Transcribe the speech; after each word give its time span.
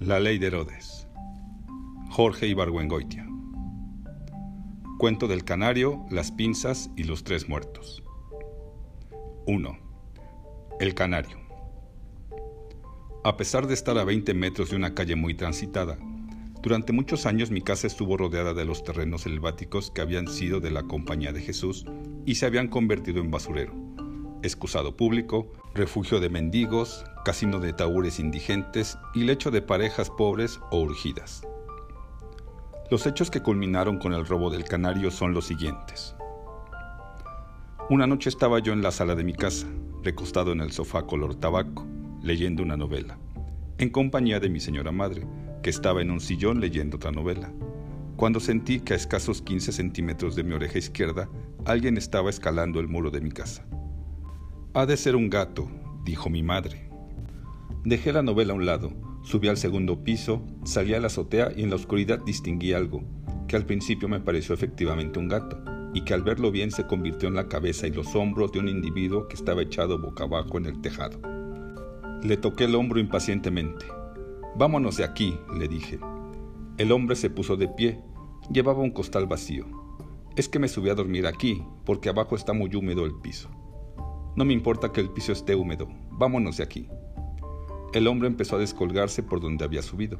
La 0.00 0.20
ley 0.20 0.36
de 0.36 0.48
Herodes. 0.48 1.08
Jorge 2.10 2.46
Ibargüengoitia. 2.46 3.26
Cuento 4.98 5.26
del 5.26 5.42
canario, 5.42 6.04
las 6.10 6.30
pinzas 6.30 6.90
y 6.96 7.04
los 7.04 7.24
tres 7.24 7.48
muertos. 7.48 8.02
1. 9.46 9.78
El 10.80 10.94
canario. 10.94 11.38
A 13.24 13.38
pesar 13.38 13.66
de 13.66 13.72
estar 13.72 13.96
a 13.96 14.04
20 14.04 14.34
metros 14.34 14.68
de 14.68 14.76
una 14.76 14.94
calle 14.94 15.16
muy 15.16 15.32
transitada, 15.32 15.96
durante 16.60 16.92
muchos 16.92 17.24
años 17.24 17.50
mi 17.50 17.62
casa 17.62 17.86
estuvo 17.86 18.18
rodeada 18.18 18.52
de 18.52 18.66
los 18.66 18.84
terrenos 18.84 19.22
selváticos 19.22 19.90
que 19.90 20.02
habían 20.02 20.28
sido 20.28 20.60
de 20.60 20.72
la 20.72 20.82
Compañía 20.82 21.32
de 21.32 21.40
Jesús 21.40 21.86
y 22.26 22.34
se 22.34 22.44
habían 22.44 22.68
convertido 22.68 23.22
en 23.22 23.30
basurero, 23.30 23.72
excusado 24.42 24.94
público, 24.94 25.50
refugio 25.74 26.20
de 26.20 26.28
mendigos, 26.28 27.02
casino 27.26 27.58
de 27.58 27.72
taúres 27.72 28.20
indigentes 28.20 28.96
y 29.12 29.24
lecho 29.24 29.50
de 29.50 29.60
parejas 29.60 30.10
pobres 30.10 30.60
o 30.70 30.78
urgidas. 30.78 31.44
Los 32.88 33.04
hechos 33.04 33.32
que 33.32 33.42
culminaron 33.42 33.98
con 33.98 34.12
el 34.12 34.24
robo 34.24 34.48
del 34.48 34.62
canario 34.62 35.10
son 35.10 35.34
los 35.34 35.44
siguientes. 35.44 36.14
Una 37.90 38.06
noche 38.06 38.28
estaba 38.28 38.60
yo 38.60 38.72
en 38.72 38.80
la 38.80 38.92
sala 38.92 39.16
de 39.16 39.24
mi 39.24 39.32
casa, 39.32 39.66
recostado 40.04 40.52
en 40.52 40.60
el 40.60 40.70
sofá 40.70 41.02
color 41.02 41.34
tabaco, 41.34 41.84
leyendo 42.22 42.62
una 42.62 42.76
novela, 42.76 43.18
en 43.78 43.90
compañía 43.90 44.38
de 44.38 44.48
mi 44.48 44.60
señora 44.60 44.92
madre, 44.92 45.26
que 45.64 45.70
estaba 45.70 46.02
en 46.02 46.12
un 46.12 46.20
sillón 46.20 46.60
leyendo 46.60 46.96
otra 46.96 47.10
novela, 47.10 47.52
cuando 48.14 48.38
sentí 48.38 48.78
que 48.78 48.92
a 48.92 48.96
escasos 48.96 49.42
15 49.42 49.72
centímetros 49.72 50.36
de 50.36 50.44
mi 50.44 50.54
oreja 50.54 50.78
izquierda 50.78 51.28
alguien 51.64 51.96
estaba 51.96 52.30
escalando 52.30 52.78
el 52.78 52.86
muro 52.86 53.10
de 53.10 53.20
mi 53.20 53.32
casa. 53.32 53.66
Ha 54.74 54.86
de 54.86 54.96
ser 54.96 55.16
un 55.16 55.28
gato, 55.28 55.68
dijo 56.04 56.30
mi 56.30 56.44
madre. 56.44 56.85
Dejé 57.86 58.12
la 58.12 58.22
novela 58.22 58.52
a 58.52 58.56
un 58.56 58.66
lado, 58.66 58.90
subí 59.22 59.46
al 59.46 59.56
segundo 59.56 60.02
piso, 60.02 60.42
salí 60.64 60.92
a 60.94 60.98
la 60.98 61.06
azotea 61.06 61.52
y 61.54 61.62
en 61.62 61.70
la 61.70 61.76
oscuridad 61.76 62.18
distinguí 62.18 62.72
algo, 62.72 63.04
que 63.46 63.54
al 63.54 63.64
principio 63.64 64.08
me 64.08 64.18
pareció 64.18 64.56
efectivamente 64.56 65.20
un 65.20 65.28
gato, 65.28 65.62
y 65.94 66.00
que 66.00 66.12
al 66.12 66.22
verlo 66.22 66.50
bien 66.50 66.72
se 66.72 66.88
convirtió 66.88 67.28
en 67.28 67.36
la 67.36 67.46
cabeza 67.46 67.86
y 67.86 67.92
los 67.92 68.16
hombros 68.16 68.50
de 68.50 68.58
un 68.58 68.68
individuo 68.68 69.28
que 69.28 69.36
estaba 69.36 69.62
echado 69.62 70.00
boca 70.00 70.24
abajo 70.24 70.58
en 70.58 70.66
el 70.66 70.80
tejado. 70.80 71.20
Le 72.24 72.36
toqué 72.36 72.64
el 72.64 72.74
hombro 72.74 72.98
impacientemente. 72.98 73.86
Vámonos 74.56 74.96
de 74.96 75.04
aquí, 75.04 75.38
le 75.56 75.68
dije. 75.68 76.00
El 76.78 76.90
hombre 76.90 77.14
se 77.14 77.30
puso 77.30 77.56
de 77.56 77.68
pie. 77.68 78.00
Llevaba 78.50 78.80
un 78.80 78.90
costal 78.90 79.28
vacío. 79.28 79.64
Es 80.34 80.48
que 80.48 80.58
me 80.58 80.66
subí 80.66 80.90
a 80.90 80.96
dormir 80.96 81.24
aquí, 81.24 81.62
porque 81.84 82.08
abajo 82.08 82.34
está 82.34 82.52
muy 82.52 82.74
húmedo 82.74 83.04
el 83.04 83.14
piso. 83.14 83.48
No 84.34 84.44
me 84.44 84.54
importa 84.54 84.90
que 84.90 85.00
el 85.00 85.10
piso 85.10 85.30
esté 85.30 85.54
húmedo. 85.54 85.86
Vámonos 86.10 86.56
de 86.56 86.64
aquí. 86.64 86.88
El 87.96 88.08
hombre 88.08 88.28
empezó 88.28 88.56
a 88.56 88.58
descolgarse 88.58 89.22
por 89.22 89.40
donde 89.40 89.64
había 89.64 89.80
subido. 89.80 90.18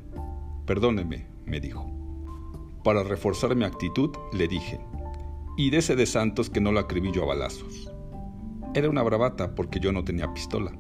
Perdóneme, 0.65 1.27
me 1.45 1.61
dijo. 1.61 1.87
Para 2.83 3.03
reforzar 3.03 3.55
mi 3.55 3.67
actitud, 3.67 4.17
le 4.33 4.49
dije, 4.49 4.81
y 5.59 5.69
dese 5.69 5.95
de 5.95 6.07
Santos 6.07 6.49
que 6.49 6.63
no 6.63 6.73
lo 6.73 6.81
acribillo 6.81 7.25
a 7.25 7.27
balazos. 7.27 7.93
Era 8.73 8.89
una 8.89 9.03
bravata 9.03 9.55
porque 9.55 9.79
yo 9.79 9.93
no 9.93 10.05
tenía 10.05 10.33
pistola. 10.33 10.73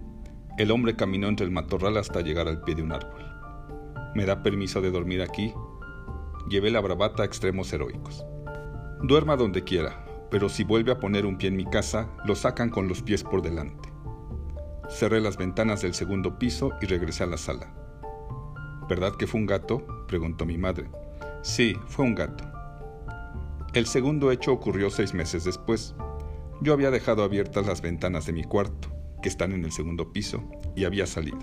El 0.56 0.70
hombre 0.70 0.96
caminó 0.96 1.28
entre 1.28 1.44
el 1.44 1.52
matorral 1.52 1.98
hasta 1.98 2.22
llegar 2.22 2.48
al 2.48 2.62
pie 2.62 2.76
de 2.76 2.82
un 2.84 2.92
árbol. 2.92 3.26
¿Me 4.14 4.24
da 4.24 4.42
permiso 4.42 4.80
de 4.80 4.90
dormir 4.90 5.20
aquí? 5.20 5.52
Llevé 6.48 6.70
la 6.70 6.80
bravata 6.80 7.24
a 7.24 7.26
extremos 7.26 7.70
heroicos. 7.74 8.24
Duerma 9.02 9.36
donde 9.36 9.64
quiera, 9.64 10.06
pero 10.30 10.48
si 10.48 10.64
vuelve 10.64 10.92
a 10.92 10.98
poner 10.98 11.26
un 11.26 11.36
pie 11.36 11.50
en 11.50 11.56
mi 11.56 11.66
casa, 11.66 12.08
lo 12.24 12.34
sacan 12.34 12.70
con 12.70 12.88
los 12.88 13.02
pies 13.02 13.22
por 13.22 13.42
delante. 13.42 13.85
Cerré 14.88 15.20
las 15.20 15.36
ventanas 15.36 15.82
del 15.82 15.94
segundo 15.94 16.38
piso 16.38 16.70
y 16.80 16.86
regresé 16.86 17.24
a 17.24 17.26
la 17.26 17.36
sala. 17.36 17.72
¿Verdad 18.88 19.16
que 19.16 19.26
fue 19.26 19.40
un 19.40 19.46
gato? 19.46 19.84
preguntó 20.06 20.46
mi 20.46 20.58
madre. 20.58 20.88
Sí, 21.42 21.76
fue 21.88 22.04
un 22.04 22.14
gato. 22.14 22.44
El 23.74 23.86
segundo 23.86 24.30
hecho 24.30 24.52
ocurrió 24.52 24.90
seis 24.90 25.12
meses 25.12 25.44
después. 25.44 25.94
Yo 26.62 26.72
había 26.72 26.90
dejado 26.90 27.24
abiertas 27.24 27.66
las 27.66 27.82
ventanas 27.82 28.26
de 28.26 28.32
mi 28.32 28.44
cuarto, 28.44 28.88
que 29.22 29.28
están 29.28 29.52
en 29.52 29.64
el 29.64 29.72
segundo 29.72 30.12
piso, 30.12 30.42
y 30.76 30.84
había 30.84 31.06
salido. 31.06 31.38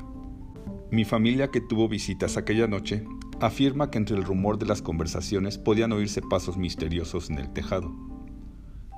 Mi 0.89 1.05
familia 1.05 1.49
que 1.49 1.59
tuvo 1.59 1.89
visitas 1.89 2.37
aquella 2.37 2.67
noche 2.67 3.05
afirma 3.41 3.91
que 3.91 3.97
entre 3.97 4.15
el 4.15 4.23
rumor 4.23 4.57
de 4.57 4.65
las 4.65 4.81
conversaciones 4.81 5.57
podían 5.57 5.91
oírse 5.91 6.21
pasos 6.21 6.55
misteriosos 6.55 7.29
en 7.29 7.39
el 7.39 7.51
tejado. 7.51 7.93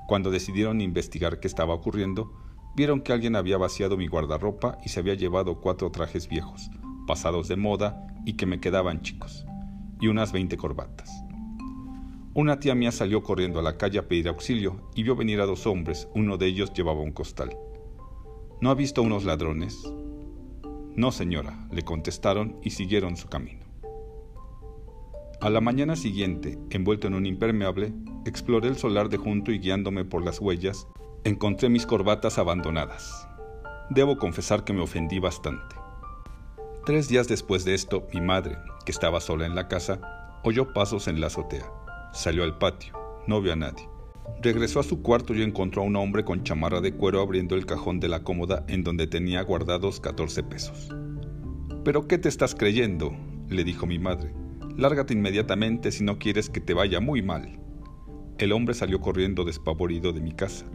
Cuando 0.06 0.30
decidieron 0.30 0.80
investigar 0.80 1.40
qué 1.40 1.48
estaba 1.48 1.74
ocurriendo, 1.74 2.32
vieron 2.76 3.00
que 3.00 3.12
alguien 3.12 3.36
había 3.36 3.56
vaciado 3.56 3.96
mi 3.96 4.06
guardarropa 4.06 4.76
y 4.84 4.90
se 4.90 5.00
había 5.00 5.14
llevado 5.14 5.60
cuatro 5.60 5.90
trajes 5.90 6.28
viejos, 6.28 6.70
pasados 7.06 7.48
de 7.48 7.56
moda 7.56 8.06
y 8.26 8.34
que 8.34 8.44
me 8.44 8.60
quedaban 8.60 9.00
chicos, 9.00 9.46
y 9.98 10.08
unas 10.08 10.30
veinte 10.30 10.58
corbatas. 10.58 11.10
Una 12.34 12.60
tía 12.60 12.74
mía 12.74 12.92
salió 12.92 13.22
corriendo 13.22 13.58
a 13.58 13.62
la 13.62 13.78
calle 13.78 13.98
a 13.98 14.08
pedir 14.08 14.28
auxilio 14.28 14.90
y 14.94 15.04
vio 15.04 15.16
venir 15.16 15.40
a 15.40 15.46
dos 15.46 15.66
hombres, 15.66 16.06
uno 16.14 16.36
de 16.36 16.46
ellos 16.46 16.74
llevaba 16.74 17.00
un 17.00 17.12
costal. 17.12 17.56
¿No 18.60 18.68
ha 18.68 18.74
visto 18.74 19.02
unos 19.02 19.24
ladrones? 19.24 19.90
No, 20.94 21.12
señora, 21.12 21.66
le 21.72 21.80
contestaron 21.80 22.58
y 22.62 22.70
siguieron 22.70 23.16
su 23.16 23.28
camino. 23.28 23.64
A 25.40 25.48
la 25.48 25.62
mañana 25.62 25.96
siguiente, 25.96 26.58
envuelto 26.70 27.06
en 27.06 27.14
un 27.14 27.24
impermeable, 27.24 27.94
exploré 28.26 28.68
el 28.68 28.76
solar 28.76 29.08
de 29.08 29.16
junto 29.16 29.50
y 29.50 29.58
guiándome 29.58 30.04
por 30.04 30.22
las 30.22 30.40
huellas, 30.40 30.88
encontré 31.26 31.68
mis 31.68 31.86
corbatas 31.86 32.38
abandonadas. 32.38 33.26
Debo 33.90 34.16
confesar 34.16 34.62
que 34.62 34.72
me 34.72 34.82
ofendí 34.82 35.18
bastante. 35.18 35.74
Tres 36.84 37.08
días 37.08 37.26
después 37.26 37.64
de 37.64 37.74
esto, 37.74 38.06
mi 38.14 38.20
madre, 38.20 38.58
que 38.84 38.92
estaba 38.92 39.20
sola 39.20 39.44
en 39.44 39.56
la 39.56 39.66
casa, 39.66 40.00
oyó 40.44 40.72
pasos 40.72 41.08
en 41.08 41.20
la 41.20 41.26
azotea. 41.26 41.66
Salió 42.12 42.44
al 42.44 42.58
patio. 42.58 42.92
No 43.26 43.42
vio 43.42 43.54
a 43.54 43.56
nadie. 43.56 43.88
Regresó 44.40 44.78
a 44.78 44.84
su 44.84 45.02
cuarto 45.02 45.34
y 45.34 45.42
encontró 45.42 45.82
a 45.82 45.86
un 45.86 45.96
hombre 45.96 46.24
con 46.24 46.44
chamarra 46.44 46.80
de 46.80 46.94
cuero 46.94 47.20
abriendo 47.20 47.56
el 47.56 47.66
cajón 47.66 47.98
de 47.98 48.06
la 48.06 48.22
cómoda 48.22 48.64
en 48.68 48.84
donde 48.84 49.08
tenía 49.08 49.42
guardados 49.42 49.98
14 49.98 50.44
pesos. 50.44 50.94
¿Pero 51.84 52.06
qué 52.06 52.18
te 52.18 52.28
estás 52.28 52.54
creyendo? 52.54 53.16
le 53.48 53.64
dijo 53.64 53.84
mi 53.84 53.98
madre. 53.98 54.32
Lárgate 54.76 55.14
inmediatamente 55.14 55.90
si 55.90 56.04
no 56.04 56.20
quieres 56.20 56.50
que 56.50 56.60
te 56.60 56.72
vaya 56.72 57.00
muy 57.00 57.20
mal. 57.20 57.58
El 58.38 58.52
hombre 58.52 58.74
salió 58.74 59.00
corriendo 59.00 59.42
despavorido 59.42 60.12
de 60.12 60.20
mi 60.20 60.30
casa 60.30 60.66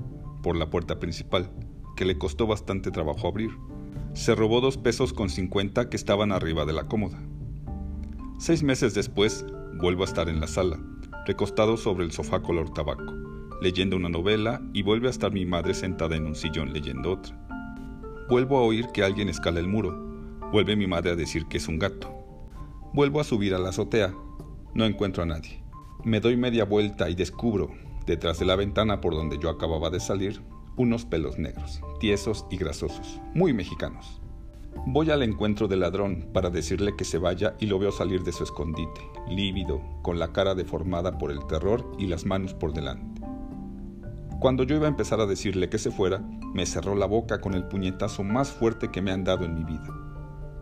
por 0.42 0.56
la 0.56 0.70
puerta 0.70 1.00
principal, 1.00 1.52
que 1.96 2.06
le 2.06 2.18
costó 2.18 2.48
bastante 2.48 2.92
trabajo 2.92 3.28
abrir. 3.28 3.52
Se 4.14 4.36
robó 4.36 4.62
dos 4.62 4.78
pesos 4.78 5.14
con 5.14 5.30
cincuenta 5.30 5.90
que 5.90 5.98
estaban 5.98 6.32
arriba 6.32 6.66
de 6.66 6.74
la 6.74 6.88
cómoda. 6.88 7.22
Seis 8.40 8.64
meses 8.64 8.94
después, 8.94 9.46
vuelvo 9.80 10.02
a 10.02 10.06
estar 10.06 10.28
en 10.28 10.40
la 10.40 10.48
sala, 10.48 10.80
recostado 11.26 11.78
sobre 11.78 12.04
el 12.04 12.12
sofá 12.12 12.42
color 12.42 12.74
tabaco, 12.74 13.14
leyendo 13.62 13.96
una 13.96 14.10
novela 14.10 14.62
y 14.74 14.82
vuelve 14.82 15.08
a 15.08 15.12
estar 15.12 15.32
mi 15.32 15.46
madre 15.46 15.74
sentada 15.74 16.16
en 16.16 16.26
un 16.26 16.36
sillón 16.36 16.74
leyendo 16.74 17.12
otra. 17.12 17.38
Vuelvo 18.30 18.58
a 18.58 18.62
oír 18.62 18.88
que 18.94 19.04
alguien 19.04 19.30
escala 19.30 19.60
el 19.60 19.68
muro. 19.68 20.10
Vuelve 20.52 20.76
mi 20.76 20.88
madre 20.88 21.12
a 21.12 21.16
decir 21.16 21.46
que 21.48 21.58
es 21.58 21.68
un 21.68 21.80
gato. 21.80 22.10
Vuelvo 22.94 23.20
a 23.20 23.24
subir 23.24 23.54
a 23.54 23.60
la 23.60 23.70
azotea. 23.70 24.14
No 24.74 24.86
encuentro 24.86 25.24
a 25.24 25.26
nadie. 25.26 25.62
Me 26.04 26.20
doy 26.20 26.36
media 26.38 26.66
vuelta 26.66 27.10
y 27.10 27.16
descubro, 27.16 27.72
detrás 28.06 28.40
de 28.40 28.46
la 28.46 28.56
ventana 28.56 29.02
por 29.02 29.14
donde 29.14 29.38
yo 29.38 29.50
acababa 29.50 29.90
de 29.90 30.00
salir, 30.00 30.42
unos 30.78 31.06
pelos 31.06 31.38
negros, 31.38 31.82
tiesos 32.00 32.46
y 32.50 32.58
grasosos, 32.58 33.20
muy 33.34 33.54
mexicanos. 33.54 34.22
Voy 34.88 35.12
al 35.12 35.22
encuentro 35.22 35.68
del 35.68 35.82
ladrón 35.82 36.30
para 36.34 36.50
decirle 36.50 36.96
que 36.96 37.04
se 37.06 37.18
vaya 37.18 37.56
y 37.60 37.66
lo 37.66 37.78
veo 37.78 37.92
salir 37.92 38.24
de 38.24 38.32
su 38.32 38.44
escondite, 38.44 39.02
lívido, 39.30 39.82
con 40.02 40.18
la 40.18 40.32
cara 40.32 40.56
deformada 40.56 41.18
por 41.18 41.32
el 41.32 41.46
terror 41.46 41.86
y 42.00 42.08
las 42.08 42.26
manos 42.26 42.54
por 42.54 42.74
delante. 42.74 43.22
Cuando 44.40 44.64
yo 44.64 44.76
iba 44.76 44.88
a 44.88 44.90
empezar 44.90 45.20
a 45.20 45.28
decirle 45.28 45.70
que 45.70 45.78
se 45.78 45.92
fuera, 45.92 46.20
me 46.54 46.66
cerró 46.66 46.96
la 46.96 47.06
boca 47.06 47.42
con 47.42 47.54
el 47.54 47.66
puñetazo 47.66 48.24
más 48.24 48.52
fuerte 48.52 48.90
que 48.90 49.02
me 49.02 49.12
han 49.12 49.24
dado 49.24 49.46
en 49.46 49.54
mi 49.54 49.64
vida. 49.64 49.88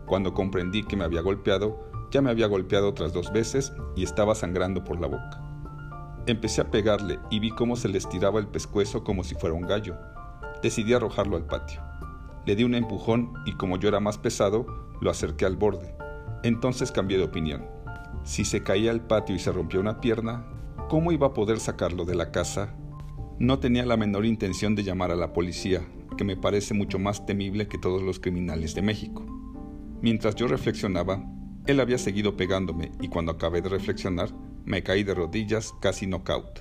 Cuando 0.06 0.34
comprendí 0.34 0.82
que 0.82 0.96
me 0.96 1.04
había 1.04 1.22
golpeado, 1.22 1.88
ya 2.10 2.20
me 2.20 2.30
había 2.30 2.46
golpeado 2.46 2.88
otras 2.88 3.12
dos 3.12 3.32
veces 3.32 3.72
y 3.96 4.02
estaba 4.02 4.34
sangrando 4.34 4.84
por 4.84 5.00
la 5.00 5.06
boca. 5.06 5.49
Empecé 6.30 6.60
a 6.60 6.70
pegarle 6.70 7.18
y 7.28 7.40
vi 7.40 7.50
cómo 7.50 7.74
se 7.74 7.88
le 7.88 7.98
estiraba 7.98 8.38
el 8.38 8.46
pescuezo 8.46 9.02
como 9.02 9.24
si 9.24 9.34
fuera 9.34 9.56
un 9.56 9.66
gallo. 9.66 9.96
Decidí 10.62 10.92
arrojarlo 10.92 11.36
al 11.36 11.44
patio. 11.44 11.82
Le 12.46 12.54
di 12.54 12.62
un 12.62 12.76
empujón 12.76 13.32
y 13.46 13.54
como 13.54 13.78
yo 13.78 13.88
era 13.88 13.98
más 13.98 14.16
pesado, 14.16 14.64
lo 15.00 15.10
acerqué 15.10 15.44
al 15.44 15.56
borde. 15.56 15.92
Entonces 16.44 16.92
cambié 16.92 17.18
de 17.18 17.24
opinión. 17.24 17.66
Si 18.22 18.44
se 18.44 18.62
caía 18.62 18.92
al 18.92 19.00
patio 19.00 19.34
y 19.34 19.40
se 19.40 19.50
rompió 19.50 19.80
una 19.80 20.00
pierna, 20.00 20.46
¿cómo 20.88 21.10
iba 21.10 21.26
a 21.26 21.34
poder 21.34 21.58
sacarlo 21.58 22.04
de 22.04 22.14
la 22.14 22.30
casa? 22.30 22.76
No 23.40 23.58
tenía 23.58 23.84
la 23.84 23.96
menor 23.96 24.24
intención 24.24 24.76
de 24.76 24.84
llamar 24.84 25.10
a 25.10 25.16
la 25.16 25.32
policía, 25.32 25.82
que 26.16 26.22
me 26.22 26.36
parece 26.36 26.74
mucho 26.74 27.00
más 27.00 27.26
temible 27.26 27.66
que 27.66 27.78
todos 27.78 28.02
los 28.02 28.20
criminales 28.20 28.76
de 28.76 28.82
México. 28.82 29.26
Mientras 30.00 30.36
yo 30.36 30.46
reflexionaba, 30.46 31.24
él 31.66 31.80
había 31.80 31.98
seguido 31.98 32.36
pegándome 32.36 32.92
y 33.00 33.08
cuando 33.08 33.32
acabé 33.32 33.62
de 33.62 33.68
reflexionar, 33.68 34.30
me 34.64 34.82
caí 34.82 35.04
de 35.04 35.14
rodillas 35.14 35.74
casi 35.80 36.06
knockout. 36.06 36.60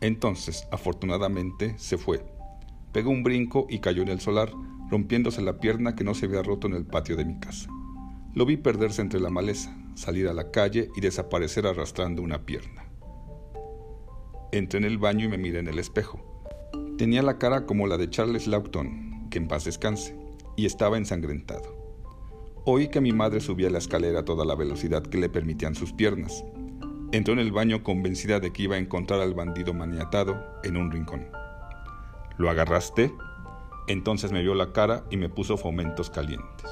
Entonces, 0.00 0.66
afortunadamente, 0.70 1.74
se 1.78 1.98
fue. 1.98 2.24
Pegó 2.92 3.10
un 3.10 3.22
brinco 3.22 3.66
y 3.68 3.80
cayó 3.80 4.02
en 4.02 4.08
el 4.08 4.20
solar, 4.20 4.52
rompiéndose 4.90 5.42
la 5.42 5.60
pierna 5.60 5.94
que 5.94 6.04
no 6.04 6.14
se 6.14 6.26
había 6.26 6.42
roto 6.42 6.66
en 6.66 6.74
el 6.74 6.84
patio 6.84 7.16
de 7.16 7.24
mi 7.24 7.38
casa. 7.38 7.70
Lo 8.34 8.46
vi 8.46 8.56
perderse 8.56 9.02
entre 9.02 9.20
la 9.20 9.30
maleza, 9.30 9.76
salir 9.94 10.28
a 10.28 10.32
la 10.32 10.50
calle 10.50 10.90
y 10.96 11.00
desaparecer 11.00 11.66
arrastrando 11.66 12.22
una 12.22 12.44
pierna. 12.46 12.84
Entré 14.52 14.78
en 14.78 14.84
el 14.84 14.98
baño 14.98 15.26
y 15.26 15.28
me 15.28 15.38
miré 15.38 15.60
en 15.60 15.68
el 15.68 15.78
espejo. 15.78 16.20
Tenía 16.98 17.22
la 17.22 17.38
cara 17.38 17.66
como 17.66 17.86
la 17.86 17.96
de 17.96 18.10
Charles 18.10 18.46
Lawton, 18.46 19.28
que 19.30 19.38
en 19.38 19.48
paz 19.48 19.64
descanse, 19.64 20.16
y 20.56 20.66
estaba 20.66 20.98
ensangrentado. 20.98 21.80
Oí 22.64 22.88
que 22.88 23.00
mi 23.00 23.12
madre 23.12 23.40
subía 23.40 23.70
la 23.70 23.78
escalera 23.78 24.20
a 24.20 24.24
toda 24.24 24.44
la 24.44 24.54
velocidad 24.54 25.02
que 25.02 25.18
le 25.18 25.28
permitían 25.28 25.74
sus 25.74 25.92
piernas. 25.92 26.44
Entró 27.12 27.32
en 27.32 27.40
el 27.40 27.50
baño 27.50 27.82
convencida 27.82 28.38
de 28.38 28.52
que 28.52 28.62
iba 28.62 28.76
a 28.76 28.78
encontrar 28.78 29.20
al 29.20 29.34
bandido 29.34 29.74
maniatado 29.74 30.40
en 30.62 30.76
un 30.76 30.92
rincón. 30.92 31.26
¿Lo 32.38 32.48
agarraste? 32.48 33.12
Entonces 33.88 34.30
me 34.30 34.42
vio 34.42 34.54
la 34.54 34.72
cara 34.72 35.04
y 35.10 35.16
me 35.16 35.28
puso 35.28 35.56
fomentos 35.56 36.08
calientes. 36.08 36.70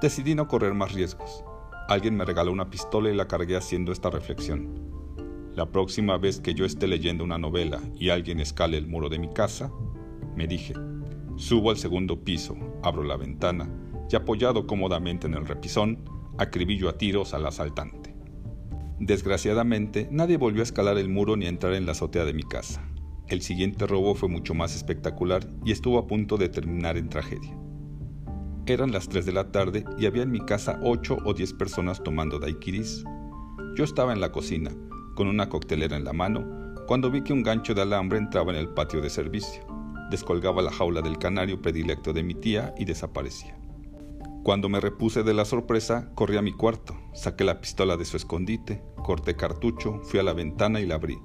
Decidí 0.00 0.36
no 0.36 0.46
correr 0.46 0.74
más 0.74 0.92
riesgos. 0.92 1.42
Alguien 1.88 2.16
me 2.16 2.24
regaló 2.24 2.52
una 2.52 2.70
pistola 2.70 3.10
y 3.10 3.16
la 3.16 3.26
cargué 3.26 3.56
haciendo 3.56 3.90
esta 3.90 4.10
reflexión. 4.10 4.86
La 5.56 5.66
próxima 5.66 6.18
vez 6.18 6.38
que 6.38 6.54
yo 6.54 6.64
esté 6.64 6.86
leyendo 6.86 7.24
una 7.24 7.38
novela 7.38 7.80
y 7.98 8.10
alguien 8.10 8.38
escale 8.38 8.76
el 8.76 8.86
muro 8.86 9.08
de 9.08 9.18
mi 9.18 9.32
casa, 9.32 9.72
me 10.36 10.46
dije, 10.46 10.74
subo 11.34 11.70
al 11.70 11.78
segundo 11.78 12.22
piso, 12.22 12.54
abro 12.84 13.02
la 13.02 13.16
ventana 13.16 13.68
y 14.08 14.14
apoyado 14.14 14.68
cómodamente 14.68 15.26
en 15.26 15.34
el 15.34 15.46
repisón, 15.46 16.04
acribillo 16.38 16.88
a 16.88 16.96
tiros 16.96 17.34
al 17.34 17.46
asaltante. 17.46 18.05
Desgraciadamente, 18.98 20.08
nadie 20.10 20.36
volvió 20.36 20.62
a 20.62 20.64
escalar 20.64 20.98
el 20.98 21.08
muro 21.08 21.36
ni 21.36 21.46
a 21.46 21.50
entrar 21.50 21.74
en 21.74 21.86
la 21.86 21.92
azotea 21.92 22.24
de 22.24 22.32
mi 22.32 22.42
casa. 22.42 22.82
El 23.28 23.42
siguiente 23.42 23.86
robo 23.86 24.14
fue 24.14 24.28
mucho 24.28 24.54
más 24.54 24.74
espectacular 24.74 25.46
y 25.64 25.72
estuvo 25.72 25.98
a 25.98 26.06
punto 26.06 26.36
de 26.36 26.48
terminar 26.48 26.96
en 26.96 27.08
tragedia. 27.08 27.56
Eran 28.66 28.92
las 28.92 29.08
3 29.08 29.26
de 29.26 29.32
la 29.32 29.52
tarde 29.52 29.84
y 29.98 30.06
había 30.06 30.22
en 30.22 30.30
mi 30.30 30.40
casa 30.40 30.80
8 30.82 31.18
o 31.24 31.34
10 31.34 31.52
personas 31.54 32.02
tomando 32.02 32.38
daiquiris. 32.38 33.04
Yo 33.76 33.84
estaba 33.84 34.12
en 34.12 34.20
la 34.20 34.32
cocina, 34.32 34.70
con 35.14 35.28
una 35.28 35.48
coctelera 35.48 35.96
en 35.96 36.04
la 36.04 36.12
mano 36.12 36.56
cuando 36.86 37.10
vi 37.10 37.22
que 37.22 37.32
un 37.32 37.42
gancho 37.42 37.74
de 37.74 37.82
alambre 37.82 38.16
entraba 38.16 38.52
en 38.52 38.58
el 38.58 38.68
patio 38.68 39.00
de 39.00 39.10
servicio, 39.10 39.66
descolgaba 40.08 40.62
la 40.62 40.70
jaula 40.70 41.02
del 41.02 41.18
canario 41.18 41.60
predilecto 41.60 42.12
de 42.12 42.22
mi 42.22 42.34
tía 42.34 42.72
y 42.78 42.84
desaparecía. 42.84 43.58
Cuando 44.46 44.68
me 44.68 44.78
repuse 44.78 45.24
de 45.24 45.34
la 45.34 45.44
sorpresa, 45.44 46.12
corrí 46.14 46.36
a 46.36 46.40
mi 46.40 46.52
cuarto, 46.52 46.96
saqué 47.12 47.42
la 47.42 47.60
pistola 47.60 47.96
de 47.96 48.04
su 48.04 48.16
escondite, 48.16 48.80
corté 49.02 49.34
cartucho, 49.34 49.98
fui 50.04 50.20
a 50.20 50.22
la 50.22 50.34
ventana 50.34 50.78
y 50.78 50.86
la 50.86 50.94
abrí. 50.94 51.18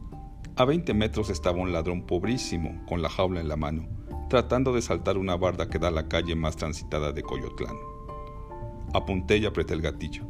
A 0.55 0.65
20 0.65 0.95
metros 0.95 1.29
estaba 1.29 1.59
un 1.59 1.71
ladrón 1.71 2.07
pobrísimo, 2.07 2.83
con 2.87 3.03
la 3.03 3.09
jaula 3.09 3.39
en 3.39 3.47
la 3.47 3.57
mano, 3.57 3.87
tratando 4.27 4.73
de 4.73 4.81
saltar 4.81 5.19
una 5.19 5.35
barda 5.37 5.69
que 5.69 5.77
da 5.77 5.89
a 5.89 5.91
la 5.91 6.07
calle 6.07 6.33
más 6.33 6.55
transitada 6.55 7.11
de 7.11 7.21
Coyotlán. 7.21 7.75
Apunté 8.95 9.37
y 9.37 9.45
apreté 9.45 9.75
el 9.75 9.83
gatillo. 9.83 10.25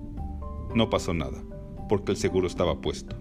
No 0.76 0.90
pasó 0.90 1.14
nada, 1.14 1.42
porque 1.88 2.12
el 2.12 2.18
seguro 2.18 2.46
estaba 2.46 2.82
puesto. 2.82 3.16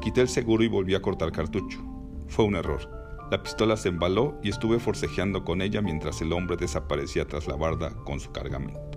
Quité 0.00 0.20
el 0.20 0.28
seguro 0.28 0.62
y 0.62 0.68
volví 0.68 0.94
a 0.94 1.02
cortar 1.02 1.32
cartucho. 1.32 1.80
Fue 2.28 2.44
un 2.44 2.54
error. 2.54 2.88
La 3.32 3.42
pistola 3.42 3.76
se 3.76 3.88
embaló 3.88 4.38
y 4.44 4.50
estuve 4.50 4.78
forcejeando 4.78 5.42
con 5.42 5.60
ella 5.60 5.82
mientras 5.82 6.20
el 6.22 6.32
hombre 6.32 6.56
desaparecía 6.56 7.26
tras 7.26 7.48
la 7.48 7.56
barda 7.56 7.96
con 8.04 8.20
su 8.20 8.30
cargamento. 8.30 8.91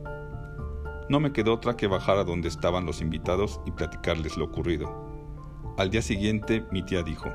No 1.07 1.19
me 1.19 1.31
quedó 1.31 1.53
otra 1.53 1.77
que 1.77 1.87
bajar 1.87 2.17
a 2.17 2.23
donde 2.23 2.47
estaban 2.47 2.85
los 2.85 3.01
invitados 3.01 3.61
y 3.65 3.71
platicarles 3.71 4.37
lo 4.37 4.45
ocurrido. 4.45 5.05
Al 5.77 5.89
día 5.89 6.01
siguiente 6.01 6.65
mi 6.71 6.83
tía 6.83 7.03
dijo, 7.03 7.29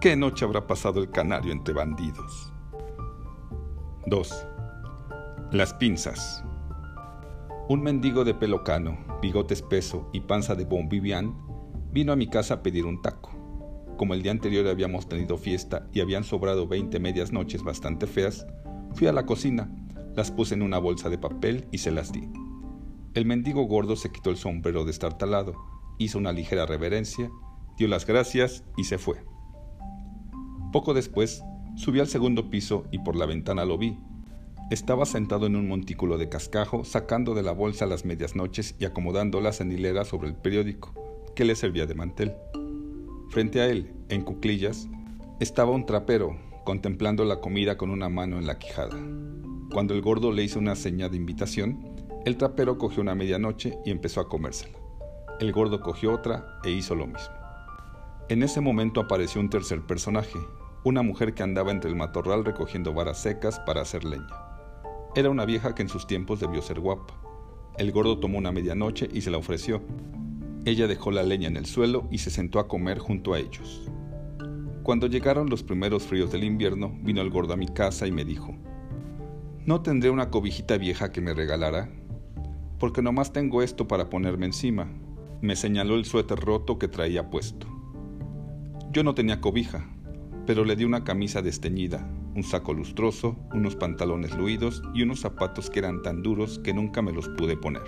¿qué 0.00 0.16
noche 0.16 0.44
habrá 0.44 0.66
pasado 0.66 1.00
el 1.00 1.10
canario 1.10 1.52
entre 1.52 1.74
bandidos? 1.74 2.52
2. 4.06 4.46
Las 5.50 5.74
pinzas. 5.74 6.44
Un 7.68 7.82
mendigo 7.82 8.24
de 8.24 8.32
pelo 8.32 8.62
cano, 8.64 8.96
bigote 9.20 9.52
espeso 9.54 10.08
y 10.12 10.20
panza 10.20 10.54
de 10.54 10.64
bon 10.64 10.88
vivant 10.88 11.34
Vino 11.92 12.12
a 12.12 12.16
mi 12.16 12.28
casa 12.28 12.54
a 12.54 12.62
pedir 12.62 12.84
un 12.84 13.00
taco. 13.00 13.30
Como 13.96 14.12
el 14.12 14.22
día 14.22 14.30
anterior 14.30 14.68
habíamos 14.68 15.08
tenido 15.08 15.38
fiesta 15.38 15.88
y 15.92 16.00
habían 16.00 16.24
sobrado 16.24 16.68
20 16.68 17.00
medias 17.00 17.32
noches 17.32 17.62
bastante 17.62 18.06
feas, 18.06 18.46
fui 18.92 19.06
a 19.06 19.12
la 19.12 19.24
cocina, 19.24 19.70
las 20.14 20.30
puse 20.30 20.54
en 20.54 20.62
una 20.62 20.78
bolsa 20.78 21.08
de 21.08 21.16
papel 21.16 21.66
y 21.72 21.78
se 21.78 21.90
las 21.90 22.12
di. 22.12 22.28
El 23.16 23.24
mendigo 23.24 23.62
gordo 23.62 23.96
se 23.96 24.12
quitó 24.12 24.28
el 24.28 24.36
sombrero 24.36 24.84
de 24.84 24.90
estar 24.90 25.16
talado, 25.16 25.54
hizo 25.96 26.18
una 26.18 26.32
ligera 26.32 26.66
reverencia, 26.66 27.30
dio 27.78 27.88
las 27.88 28.04
gracias 28.04 28.62
y 28.76 28.84
se 28.84 28.98
fue. 28.98 29.24
Poco 30.70 30.92
después, 30.92 31.42
subí 31.76 31.98
al 31.98 32.08
segundo 32.08 32.50
piso 32.50 32.84
y 32.90 32.98
por 32.98 33.16
la 33.16 33.24
ventana 33.24 33.64
lo 33.64 33.78
vi. 33.78 33.98
Estaba 34.70 35.06
sentado 35.06 35.46
en 35.46 35.56
un 35.56 35.66
montículo 35.66 36.18
de 36.18 36.28
cascajo, 36.28 36.84
sacando 36.84 37.32
de 37.32 37.42
la 37.42 37.52
bolsa 37.52 37.86
las 37.86 38.04
medias 38.04 38.36
noches 38.36 38.74
y 38.78 38.84
acomodándolas 38.84 39.62
en 39.62 39.72
hilera 39.72 40.04
sobre 40.04 40.28
el 40.28 40.34
periódico 40.34 40.92
que 41.34 41.46
le 41.46 41.56
servía 41.56 41.86
de 41.86 41.94
mantel. 41.94 42.34
Frente 43.30 43.62
a 43.62 43.66
él, 43.66 43.94
en 44.10 44.24
cuclillas, 44.24 44.90
estaba 45.40 45.70
un 45.70 45.86
trapero, 45.86 46.36
contemplando 46.66 47.24
la 47.24 47.40
comida 47.40 47.78
con 47.78 47.88
una 47.88 48.10
mano 48.10 48.36
en 48.36 48.46
la 48.46 48.58
quijada. 48.58 48.98
Cuando 49.72 49.94
el 49.94 50.02
gordo 50.02 50.32
le 50.32 50.44
hizo 50.44 50.58
una 50.58 50.76
seña 50.76 51.08
de 51.08 51.16
invitación, 51.16 51.95
el 52.26 52.36
trapero 52.36 52.76
cogió 52.76 53.02
una 53.02 53.14
medianoche 53.14 53.78
y 53.84 53.92
empezó 53.92 54.20
a 54.20 54.28
comérsela. 54.28 54.76
El 55.38 55.52
gordo 55.52 55.80
cogió 55.80 56.12
otra 56.12 56.58
e 56.64 56.72
hizo 56.72 56.96
lo 56.96 57.06
mismo. 57.06 57.32
En 58.28 58.42
ese 58.42 58.60
momento 58.60 59.00
apareció 59.00 59.40
un 59.40 59.48
tercer 59.48 59.80
personaje, 59.82 60.36
una 60.82 61.02
mujer 61.02 61.34
que 61.34 61.44
andaba 61.44 61.70
entre 61.70 61.88
el 61.88 61.94
matorral 61.94 62.44
recogiendo 62.44 62.92
varas 62.92 63.22
secas 63.22 63.60
para 63.60 63.82
hacer 63.82 64.02
leña. 64.02 64.26
Era 65.14 65.30
una 65.30 65.44
vieja 65.44 65.76
que 65.76 65.82
en 65.82 65.88
sus 65.88 66.08
tiempos 66.08 66.40
debió 66.40 66.62
ser 66.62 66.80
guapa. 66.80 67.14
El 67.78 67.92
gordo 67.92 68.18
tomó 68.18 68.38
una 68.38 68.50
medianoche 68.50 69.08
y 69.12 69.20
se 69.20 69.30
la 69.30 69.38
ofreció, 69.38 69.80
ella 70.64 70.88
dejó 70.88 71.12
la 71.12 71.22
leña 71.22 71.46
en 71.46 71.56
el 71.56 71.66
suelo 71.66 72.08
y 72.10 72.18
se 72.18 72.30
sentó 72.30 72.58
a 72.58 72.66
comer 72.66 72.98
junto 72.98 73.34
a 73.34 73.38
ellos. 73.38 73.88
Cuando 74.82 75.06
llegaron 75.06 75.48
los 75.48 75.62
primeros 75.62 76.02
fríos 76.02 76.32
del 76.32 76.42
invierno, 76.42 76.92
vino 77.02 77.22
el 77.22 77.30
gordo 77.30 77.52
a 77.52 77.56
mi 77.56 77.68
casa 77.68 78.08
y 78.08 78.10
me 78.10 78.24
dijo, 78.24 78.52
¿no 79.64 79.80
tendré 79.82 80.10
una 80.10 80.28
cobijita 80.28 80.76
vieja 80.76 81.12
que 81.12 81.20
me 81.20 81.32
regalara? 81.32 81.88
Porque 82.78 83.02
nomás 83.02 83.32
tengo 83.32 83.62
esto 83.62 83.88
para 83.88 84.10
ponerme 84.10 84.46
encima. 84.46 84.88
Me 85.40 85.56
señaló 85.56 85.94
el 85.94 86.04
suéter 86.04 86.38
roto 86.38 86.78
que 86.78 86.88
traía 86.88 87.30
puesto. 87.30 87.66
Yo 88.92 89.02
no 89.02 89.14
tenía 89.14 89.40
cobija, 89.40 89.88
pero 90.46 90.64
le 90.64 90.76
di 90.76 90.84
una 90.84 91.04
camisa 91.04 91.42
desteñida, 91.42 92.08
un 92.34 92.42
saco 92.42 92.72
lustroso, 92.74 93.36
unos 93.52 93.76
pantalones 93.76 94.36
luidos 94.36 94.82
y 94.94 95.02
unos 95.02 95.20
zapatos 95.20 95.70
que 95.70 95.80
eran 95.80 96.02
tan 96.02 96.22
duros 96.22 96.58
que 96.60 96.72
nunca 96.72 97.02
me 97.02 97.12
los 97.12 97.28
pude 97.30 97.56
poner. 97.56 97.84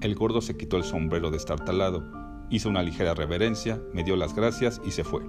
El 0.00 0.14
gordo 0.14 0.40
se 0.40 0.56
quitó 0.56 0.76
el 0.76 0.84
sombrero 0.84 1.30
de 1.30 1.36
estar 1.36 1.64
talado, 1.64 2.04
hizo 2.50 2.68
una 2.68 2.82
ligera 2.82 3.14
reverencia, 3.14 3.82
me 3.92 4.04
dio 4.04 4.16
las 4.16 4.34
gracias 4.34 4.80
y 4.84 4.90
se 4.90 5.04
fue. 5.04 5.22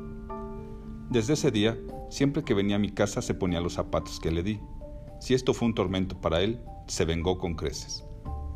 Desde 1.09 1.33
ese 1.33 1.51
día, 1.51 1.77
siempre 2.09 2.43
que 2.43 2.53
venía 2.53 2.75
a 2.75 2.79
mi 2.79 2.91
casa 2.91 3.21
se 3.21 3.33
ponía 3.33 3.61
los 3.61 3.73
zapatos 3.73 4.19
que 4.19 4.31
le 4.31 4.43
di. 4.43 4.59
Si 5.19 5.33
esto 5.33 5.53
fue 5.53 5.67
un 5.67 5.73
tormento 5.73 6.21
para 6.21 6.41
él, 6.41 6.61
se 6.87 7.05
vengó 7.05 7.37
con 7.37 7.55
creces, 7.55 8.05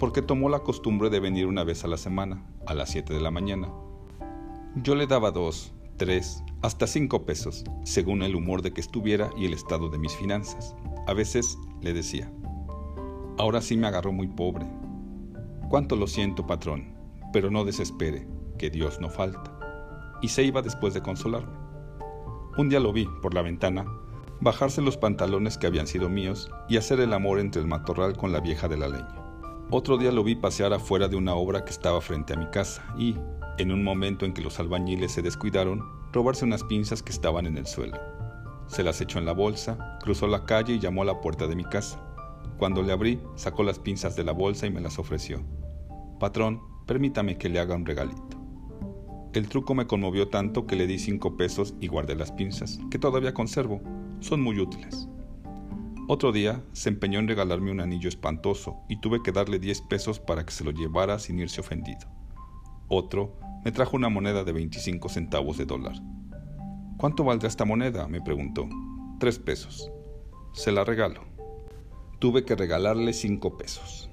porque 0.04 0.22
tomó 0.22 0.50
la 0.50 0.60
costumbre 0.60 1.10
de 1.10 1.22
venir 1.22 1.48
una 1.48 1.64
vez 1.64 1.86
a 1.86 1.88
la 1.88 1.96
semana, 1.96 2.44
a 2.66 2.74
las 2.74 2.90
7 2.90 3.14
de 3.14 3.22
la 3.22 3.32
mañana. 3.32 3.70
Yo 4.76 4.96
le 4.96 5.08
daba 5.08 5.32
dos, 5.32 5.72
tres, 5.96 6.44
hasta 6.62 6.88
cinco 6.88 7.26
pesos, 7.26 7.64
según 7.86 8.22
el 8.22 8.36
humor 8.36 8.62
de 8.62 8.74
que 8.74 8.82
estuviera 8.82 9.30
y 9.38 9.46
el 9.46 9.54
estado 9.54 9.88
de 9.88 9.98
mis 9.98 10.14
finanzas. 10.14 10.76
A 11.08 11.14
veces 11.14 11.58
le 11.80 11.94
decía, 11.94 12.30
ahora 13.38 13.62
sí 13.62 13.78
me 13.78 13.88
agarró 13.88 14.12
muy 14.12 14.28
pobre, 14.28 14.66
Cuánto 15.70 15.96
lo 15.96 16.08
siento, 16.08 16.46
patrón, 16.46 16.98
pero 17.32 17.50
no 17.50 17.64
desespere, 17.64 18.28
que 18.58 18.70
Dios 18.70 19.00
no 19.00 19.10
falta. 19.10 19.58
Y 20.22 20.28
se 20.28 20.44
iba 20.44 20.62
después 20.62 20.94
de 20.94 21.02
consolarme. 21.02 21.58
Un 22.58 22.68
día 22.68 22.82
lo 22.82 22.92
vi, 22.92 23.08
por 23.22 23.34
la 23.34 23.42
ventana, 23.42 23.86
bajarse 24.42 24.82
los 24.82 24.98
pantalones 24.98 25.58
que 25.58 25.68
habían 25.68 25.88
sido 25.88 26.10
míos 26.10 26.52
y 26.68 26.76
hacer 26.76 27.00
el 27.00 27.14
amor 27.14 27.40
entre 27.40 27.62
el 27.62 27.70
matorral 27.70 28.18
con 28.18 28.34
la 28.34 28.42
vieja 28.42 28.68
de 28.68 28.76
la 28.76 28.90
leña. 28.90 29.23
Otro 29.75 29.98
día 29.98 30.12
lo 30.12 30.24
vi 30.24 30.36
pasear 30.36 30.72
afuera 30.72 31.08
de 31.08 31.15
una 31.15 31.34
obra 31.34 31.65
que 31.65 31.72
estaba 31.72 32.00
frente 32.00 32.34
a 32.34 32.36
mi 32.38 32.46
casa 32.46 32.86
y, 32.96 33.15
en 33.58 33.72
un 33.72 33.84
momento 33.84 34.24
en 34.24 34.32
que 34.32 34.44
los 34.44 34.60
albañiles 34.60 35.12
se 35.12 35.24
descuidaron, 35.24 35.82
robarse 36.12 36.46
unas 36.46 36.63
pinzas 36.63 37.01
que 37.01 37.12
estaban 37.12 37.48
en 37.48 37.58
el 37.58 37.65
suelo. 37.65 37.98
Se 38.68 38.84
las 38.84 39.01
echó 39.01 39.18
en 39.18 39.25
la 39.25 39.34
bolsa, 39.34 39.98
cruzó 40.03 40.27
la 40.27 40.46
calle 40.46 40.75
y 40.75 40.80
llamó 40.80 41.01
a 41.01 41.06
la 41.06 41.22
puerta 41.22 41.48
de 41.48 41.56
mi 41.56 41.63
casa. 41.63 42.00
Cuando 42.60 42.84
le 42.84 42.94
abrí, 42.94 43.20
sacó 43.34 43.63
las 43.63 43.80
pinzas 43.80 44.15
de 44.15 44.24
la 44.24 44.32
bolsa 44.32 44.68
y 44.68 44.70
me 44.70 44.80
las 44.80 45.00
ofreció. 45.00 45.44
Patrón, 46.20 46.62
permítame 46.86 47.39
que 47.39 47.50
le 47.50 47.60
haga 47.60 47.75
un 47.75 47.88
regalito. 47.88 48.38
El 49.34 49.50
truco 49.50 49.74
me 49.74 49.88
conmovió 49.88 50.27
tanto 50.27 50.68
que 50.68 50.75
le 50.75 50.86
di 50.86 51.00
cinco 51.00 51.36
pesos 51.36 51.74
y 51.82 51.88
guardé 51.88 52.13
las 52.13 52.32
pinzas, 52.32 52.80
que 52.92 53.00
todavía 53.00 53.34
conservo. 53.34 53.82
Son 54.20 54.39
muy 54.39 54.60
útiles. 54.60 55.10
Otro 56.06 56.34
día 56.34 56.62
se 56.74 56.90
empeñó 56.90 57.20
en 57.20 57.30
regalarme 57.30 57.72
un 57.72 57.80
anillo 57.80 58.10
espantoso 58.10 58.76
y 58.90 59.00
tuve 59.00 59.24
que 59.24 59.32
darle 59.32 59.58
diez 59.58 59.80
pesos 59.80 60.20
para 60.20 60.46
que 60.46 60.52
se 60.52 60.66
lo 60.66 60.72
llevara 60.72 61.18
sin 61.18 61.40
irse 61.40 61.62
ofendido. 61.62 62.10
Otro 62.90 63.40
me 63.64 63.72
trajo 63.72 63.96
una 63.96 64.10
moneda 64.10 64.44
de 64.44 64.52
25 64.52 65.08
centavos 65.08 65.58
de 65.58 65.66
dólar. 65.66 65.96
¿Cuánto 66.98 67.24
valdrá 67.24 67.48
esta 67.48 67.64
moneda? 67.64 68.10
me 68.10 68.20
preguntó. 68.20 68.68
Tres 69.18 69.40
pesos. 69.40 69.90
Se 70.52 70.74
la 70.74 70.84
regalo. 70.84 71.22
Tuve 72.20 72.44
que 72.44 72.58
regalarle 72.58 73.14
cinco 73.14 73.58
pesos. 73.58 74.10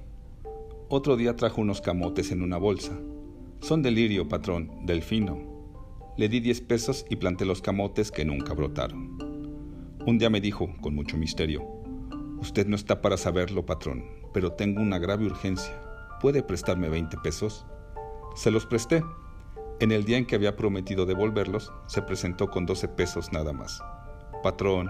Otro 0.89 1.17
día 1.17 1.35
trajo 1.35 1.61
unos 1.61 1.81
camotes 1.81 2.31
en 2.31 2.43
una 2.43 2.57
bolsa. 2.57 2.97
Son 3.61 3.83
delirio, 3.83 4.29
patrón, 4.29 4.87
delfino. 4.87 5.39
Le 6.17 6.29
di 6.29 6.39
diez 6.39 6.61
pesos 6.61 7.05
y 7.11 7.17
planté 7.17 7.45
los 7.45 7.61
camotes 7.61 8.13
que 8.13 8.25
nunca 8.25 8.55
brotaron. 8.55 9.19
Un 10.07 10.19
día 10.19 10.31
me 10.31 10.41
dijo, 10.41 10.73
con 10.81 10.95
mucho 10.95 11.17
misterio, 11.17 11.80
Usted 12.41 12.67
no 12.67 12.75
está 12.75 13.03
para 13.03 13.19
saberlo, 13.19 13.67
patrón, 13.67 14.03
pero 14.33 14.53
tengo 14.53 14.81
una 14.81 14.99
grave 14.99 15.27
urgencia. 15.27 15.79
¿Puede 16.21 16.43
prestarme 16.43 16.89
20 16.89 17.19
pesos? 17.19 17.67
Se 18.35 18.51
los 18.51 18.65
presté. 18.65 19.05
En 19.79 19.93
el 19.93 20.05
día 20.05 20.17
en 20.17 20.27
que 20.27 20.37
había 20.37 20.57
prometido 20.57 21.05
devolverlos, 21.05 21.71
se 21.87 22.01
presentó 22.01 22.51
con 22.51 22.65
12 22.65 22.89
pesos 22.89 23.31
nada 23.31 23.53
más. 23.53 23.83
Patrón, 24.43 24.89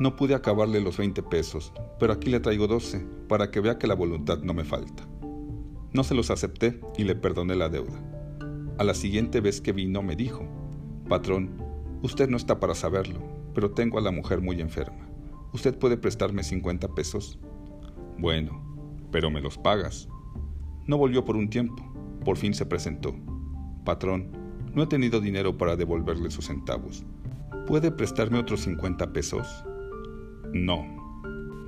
no 0.00 0.16
pude 0.16 0.34
acabarle 0.34 0.80
los 0.80 0.98
20 0.98 1.22
pesos, 1.22 1.72
pero 1.98 2.12
aquí 2.12 2.28
le 2.28 2.40
traigo 2.40 2.66
12 2.66 3.06
para 3.26 3.50
que 3.50 3.60
vea 3.60 3.78
que 3.78 3.86
la 3.86 3.94
voluntad 3.94 4.38
no 4.38 4.52
me 4.52 4.64
falta. 4.64 5.04
No 5.92 6.04
se 6.04 6.14
los 6.14 6.30
acepté 6.30 6.80
y 6.98 7.04
le 7.04 7.14
perdoné 7.14 7.54
la 7.54 7.70
deuda. 7.70 8.02
A 8.78 8.84
la 8.84 8.94
siguiente 8.94 9.40
vez 9.40 9.62
que 9.62 9.72
vino 9.72 10.02
me 10.02 10.16
dijo, 10.16 10.46
Patrón, 11.08 11.50
usted 12.02 12.28
no 12.28 12.36
está 12.36 12.60
para 12.60 12.74
saberlo, 12.74 13.20
pero 13.54 13.70
tengo 13.70 13.98
a 13.98 14.02
la 14.02 14.10
mujer 14.10 14.42
muy 14.42 14.60
enferma. 14.60 15.11
¿Usted 15.52 15.78
puede 15.78 15.98
prestarme 15.98 16.42
50 16.42 16.94
pesos? 16.94 17.38
Bueno, 18.18 18.62
pero 19.10 19.30
me 19.30 19.42
los 19.42 19.58
pagas. 19.58 20.08
No 20.86 20.96
volvió 20.96 21.24
por 21.24 21.36
un 21.36 21.50
tiempo. 21.50 21.84
Por 22.24 22.38
fin 22.38 22.54
se 22.54 22.64
presentó. 22.64 23.14
Patrón, 23.84 24.32
no 24.74 24.84
he 24.84 24.86
tenido 24.86 25.20
dinero 25.20 25.58
para 25.58 25.76
devolverle 25.76 26.30
sus 26.30 26.46
centavos. 26.46 27.04
¿Puede 27.66 27.90
prestarme 27.90 28.38
otros 28.38 28.62
50 28.62 29.12
pesos? 29.12 29.46
No. 30.54 30.86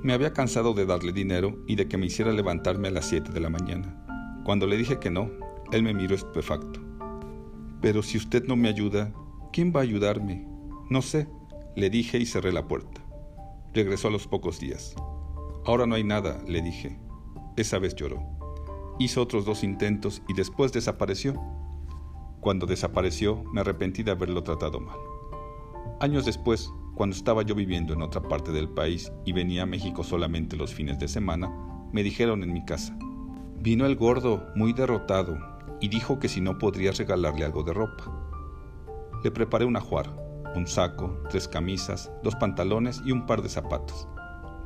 Me 0.01 0.13
había 0.13 0.33
cansado 0.33 0.73
de 0.73 0.87
darle 0.87 1.13
dinero 1.13 1.63
y 1.67 1.75
de 1.75 1.87
que 1.87 1.97
me 1.97 2.07
hiciera 2.07 2.31
levantarme 2.31 2.87
a 2.87 2.91
las 2.91 3.05
7 3.05 3.31
de 3.31 3.39
la 3.39 3.51
mañana. 3.51 4.41
Cuando 4.43 4.65
le 4.65 4.77
dije 4.77 4.97
que 4.99 5.11
no, 5.11 5.29
él 5.71 5.83
me 5.83 5.93
miró 5.93 6.15
estupefacto. 6.15 6.79
Pero 7.81 8.01
si 8.01 8.17
usted 8.17 8.45
no 8.47 8.55
me 8.55 8.69
ayuda, 8.69 9.13
¿quién 9.53 9.71
va 9.75 9.81
a 9.81 9.83
ayudarme? 9.83 10.47
No 10.89 11.03
sé, 11.03 11.27
le 11.75 11.91
dije 11.91 12.17
y 12.17 12.25
cerré 12.25 12.51
la 12.51 12.67
puerta. 12.67 13.04
Regresó 13.75 14.07
a 14.07 14.11
los 14.11 14.25
pocos 14.25 14.57
días. 14.61 14.95
Ahora 15.65 15.85
no 15.85 15.95
hay 15.95 16.05
nada, 16.05 16.41
le 16.47 16.61
dije. 16.61 16.97
Esa 17.57 17.77
vez 17.77 17.93
lloró. 17.93 18.21
Hizo 18.99 19.21
otros 19.21 19.43
dos 19.43 19.65
intentos 19.65 20.21
y 20.29 20.33
después 20.33 20.71
desapareció. 20.71 21.33
Cuando 22.39 22.67
desapareció, 22.67 23.43
me 23.51 23.59
arrepentí 23.59 24.01
de 24.01 24.11
haberlo 24.11 24.43
tratado 24.43 24.79
mal. 24.79 24.97
Años 25.99 26.25
después, 26.25 26.71
cuando 26.95 27.17
estaba 27.17 27.41
yo 27.41 27.53
viviendo 27.53 27.91
en 27.91 28.01
otra 28.01 28.21
parte 28.21 28.53
del 28.53 28.69
país 28.69 29.11
y 29.25 29.33
venía 29.33 29.63
a 29.63 29.65
México 29.65 30.05
solamente 30.05 30.55
los 30.55 30.73
fines 30.73 30.97
de 30.97 31.09
semana, 31.09 31.51
me 31.91 32.01
dijeron 32.01 32.43
en 32.43 32.53
mi 32.53 32.63
casa, 32.63 32.97
vino 33.59 33.85
el 33.85 33.97
gordo 33.97 34.47
muy 34.55 34.71
derrotado 34.71 35.37
y 35.81 35.89
dijo 35.89 36.17
que 36.19 36.29
si 36.29 36.39
no 36.39 36.57
podría 36.57 36.93
regalarle 36.93 37.43
algo 37.43 37.63
de 37.63 37.73
ropa. 37.73 38.05
Le 39.21 39.31
preparé 39.31 39.65
un 39.65 39.75
ajuar, 39.75 40.15
un 40.55 40.67
saco, 40.67 41.21
tres 41.29 41.47
camisas, 41.47 42.11
dos 42.23 42.35
pantalones 42.35 43.01
y 43.05 43.11
un 43.11 43.25
par 43.25 43.41
de 43.41 43.49
zapatos. 43.49 44.07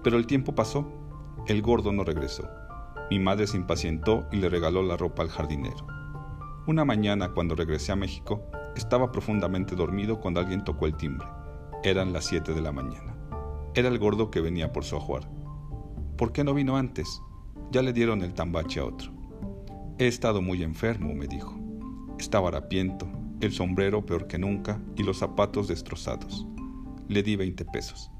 Pero 0.04 0.18
el 0.18 0.28
tiempo 0.28 0.54
pasó, 0.56 0.88
el 1.48 1.62
gordo 1.62 1.92
no 1.92 2.04
regresó. 2.04 2.48
Mi 3.10 3.20
madre 3.20 3.48
se 3.48 3.58
impacientó 3.58 4.28
y 4.32 4.38
le 4.38 4.50
regaló 4.50 4.84
la 4.84 4.98
ropa 4.98 5.24
al 5.24 5.30
jardinero. 5.30 5.88
Una 6.68 6.86
mañana, 6.86 7.30
cuando 7.34 7.56
regresé 7.56 7.92
a 7.92 7.96
México, 7.96 8.44
estaba 8.76 9.12
profundamente 9.12 9.76
dormido 9.76 10.20
cuando 10.20 10.40
alguien 10.40 10.64
tocó 10.64 10.86
el 10.86 10.96
timbre. 10.96 11.28
Eran 11.84 12.14
las 12.14 12.26
siete 12.26 12.54
de 12.54 12.62
la 12.62 12.72
mañana. 12.72 13.16
Era 13.74 13.88
el 13.88 13.98
gordo 13.98 14.30
que 14.30 14.42
venía 14.42 14.72
por 14.72 14.84
su 14.84 14.96
ajuar. 14.96 15.30
¿Por 16.18 16.32
qué 16.32 16.44
no 16.44 16.54
vino 16.54 16.78
antes? 16.78 17.22
Ya 17.72 17.82
le 17.82 17.94
dieron 17.94 18.22
el 18.22 18.34
tambache 18.34 18.80
a 18.80 18.86
otro. 18.86 19.12
He 19.98 20.08
estado 20.08 20.42
muy 20.42 20.64
enfermo, 20.64 21.14
me 21.14 21.28
dijo. 21.28 21.58
Estaba 22.20 22.50
harapiento, 22.50 23.08
el 23.42 23.54
sombrero 23.54 24.06
peor 24.06 24.28
que 24.28 24.38
nunca 24.38 24.82
y 24.96 25.04
los 25.04 25.18
zapatos 25.18 25.68
destrozados. 25.68 26.46
Le 27.08 27.24
di 27.24 27.36
20 27.36 27.66
pesos. 27.66 28.12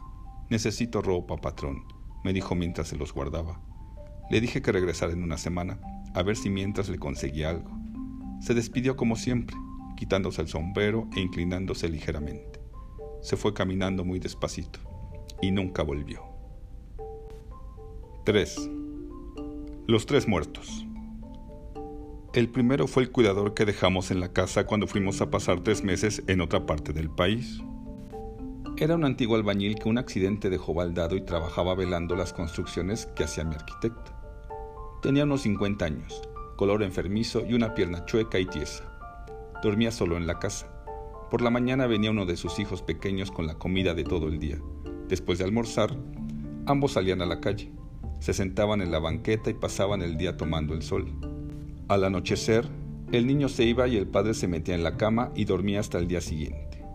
Necesito 0.50 1.02
ropa, 1.02 1.38
patrón, 1.38 1.84
me 2.24 2.34
dijo 2.34 2.56
mientras 2.56 2.88
se 2.88 2.98
los 2.98 3.14
guardaba. 3.14 3.62
Le 4.30 4.42
dije 4.42 4.62
que 4.62 4.72
regresara 4.72 5.14
en 5.14 5.24
una 5.24 5.38
semana, 5.38 5.80
a 6.14 6.24
ver 6.24 6.36
si 6.36 6.50
mientras 6.50 6.90
le 6.90 6.98
conseguía 6.98 7.50
algo. 7.50 7.72
Se 8.40 8.54
despidió 8.54 8.96
como 8.96 9.16
siempre, 9.16 9.56
quitándose 9.98 10.42
el 10.42 10.48
sombrero 10.48 11.08
e 11.16 11.20
inclinándose 11.20 11.90
ligeramente. 11.90 12.60
Se 13.22 13.36
fue 13.36 13.54
caminando 13.54 14.06
muy 14.06 14.20
despacito 14.20 14.80
y 15.42 15.52
nunca 15.52 15.84
volvió. 15.84 16.24
3. 18.26 18.70
Los 19.88 20.06
tres 20.06 20.28
muertos. 20.28 20.86
El 22.32 22.48
primero 22.48 22.86
fue 22.86 23.02
el 23.02 23.12
cuidador 23.12 23.56
que 23.56 23.66
dejamos 23.66 24.12
en 24.12 24.20
la 24.20 24.32
casa 24.32 24.68
cuando 24.68 24.86
fuimos 24.86 25.20
a 25.20 25.32
pasar 25.32 25.62
tres 25.62 25.84
meses 25.84 26.22
en 26.28 26.42
otra 26.42 26.68
parte 26.68 26.94
del 26.94 27.10
país. 27.10 27.60
Era 28.78 28.94
un 28.94 29.04
antiguo 29.04 29.36
albañil 29.36 29.80
que 29.80 29.90
un 29.90 29.98
accidente 29.98 30.52
dejó 30.52 30.76
baldado 30.76 31.16
y 31.16 31.22
trabajaba 31.22 31.74
velando 31.74 32.16
las 32.16 32.32
construcciones 32.32 33.08
que 33.16 33.24
hacía 33.24 33.46
mi 33.46 33.56
arquitecto. 33.56 34.12
Tenía 35.02 35.24
unos 35.24 35.42
50 35.42 35.84
años, 35.84 36.22
color 36.56 36.84
enfermizo 36.84 37.44
y 37.48 37.56
una 37.56 37.74
pierna 37.74 38.06
chueca 38.06 38.38
y 38.38 38.46
tiesa. 38.46 38.84
Dormía 39.64 39.92
solo 39.92 40.16
en 40.16 40.28
la 40.28 40.38
casa. 40.38 40.72
Por 41.32 41.42
la 41.42 41.50
mañana 41.50 41.88
venía 41.88 42.12
uno 42.12 42.28
de 42.28 42.38
sus 42.38 42.60
hijos 42.60 42.84
pequeños 42.84 43.32
con 43.32 43.48
la 43.48 43.56
comida 43.56 43.96
de 43.96 44.04
todo 44.04 44.28
el 44.28 44.38
día. 44.38 44.60
Después 45.08 45.40
de 45.40 45.46
almorzar, 45.46 45.98
ambos 46.68 46.92
salían 46.92 47.24
a 47.24 47.26
la 47.26 47.42
calle. 47.42 47.72
Se 48.20 48.36
sentaban 48.36 48.82
en 48.84 48.92
la 48.92 49.00
banqueta 49.00 49.50
y 49.50 49.56
pasaban 49.56 50.04
el 50.04 50.16
día 50.16 50.38
tomando 50.38 50.76
el 50.76 50.84
sol. 50.84 51.29
Al 51.90 52.04
anochecer, 52.04 52.68
el 53.12 53.26
niño 53.26 53.50
se 53.50 53.64
iba 53.64 53.88
y 53.88 53.98
el 53.98 54.06
padre 54.06 54.36
se 54.36 54.48
metía 54.48 54.76
en 54.76 54.84
la 54.84 54.96
cama 54.96 55.32
y 55.36 55.46
dormía 55.46 55.80
hasta 55.80 55.98
el 55.98 56.08
día 56.08 56.22
siguiente. 56.22 56.86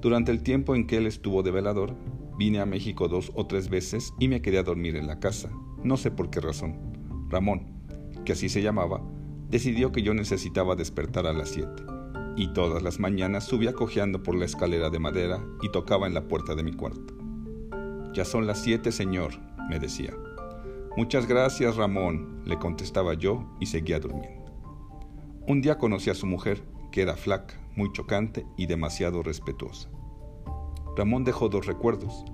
Durante 0.00 0.32
el 0.32 0.42
tiempo 0.42 0.74
en 0.74 0.88
que 0.88 0.96
él 0.96 1.06
estuvo 1.06 1.44
de 1.44 1.52
velador, 1.52 1.94
vine 2.36 2.58
a 2.58 2.66
México 2.66 3.06
dos 3.06 3.30
o 3.36 3.46
tres 3.46 3.68
veces 3.68 4.12
y 4.18 4.26
me 4.26 4.42
quedé 4.42 4.58
a 4.58 4.64
dormir 4.64 4.96
en 4.96 5.06
la 5.06 5.20
casa, 5.20 5.52
no 5.84 5.96
sé 5.96 6.10
por 6.10 6.30
qué 6.30 6.40
razón. 6.40 6.80
Ramón, 7.28 7.80
que 8.24 8.32
así 8.32 8.48
se 8.48 8.60
llamaba, 8.60 9.02
decidió 9.50 9.92
que 9.92 10.02
yo 10.02 10.14
necesitaba 10.14 10.74
despertar 10.74 11.28
a 11.28 11.32
las 11.32 11.50
siete, 11.50 11.84
y 12.34 12.52
todas 12.52 12.82
las 12.82 12.98
mañanas 12.98 13.44
subía 13.44 13.72
cojeando 13.72 14.24
por 14.24 14.34
la 14.34 14.46
escalera 14.46 14.90
de 14.90 14.98
madera 14.98 15.46
y 15.62 15.70
tocaba 15.70 16.08
en 16.08 16.14
la 16.14 16.26
puerta 16.26 16.56
de 16.56 16.64
mi 16.64 16.72
cuarto. 16.72 17.14
Ya 18.14 18.24
son 18.24 18.48
las 18.48 18.60
siete, 18.60 18.90
señor, 18.90 19.34
me 19.68 19.78
decía. 19.78 20.12
Muchas 21.00 21.26
gracias, 21.26 21.76
Ramón, 21.76 22.42
le 22.44 22.58
contestaba 22.58 23.14
yo 23.14 23.56
y 23.58 23.64
seguía 23.64 23.98
durmiendo. 23.98 24.52
Un 25.48 25.62
día 25.62 25.78
conocí 25.78 26.10
a 26.10 26.14
su 26.14 26.26
mujer, 26.26 26.62
que 26.92 27.00
era 27.00 27.16
flaca, 27.16 27.58
muy 27.74 27.90
chocante 27.90 28.44
y 28.58 28.66
demasiado 28.66 29.22
respetuosa. 29.22 29.88
Ramón 30.98 31.24
dejó 31.24 31.48
dos 31.48 31.64
recuerdos. 31.64 32.26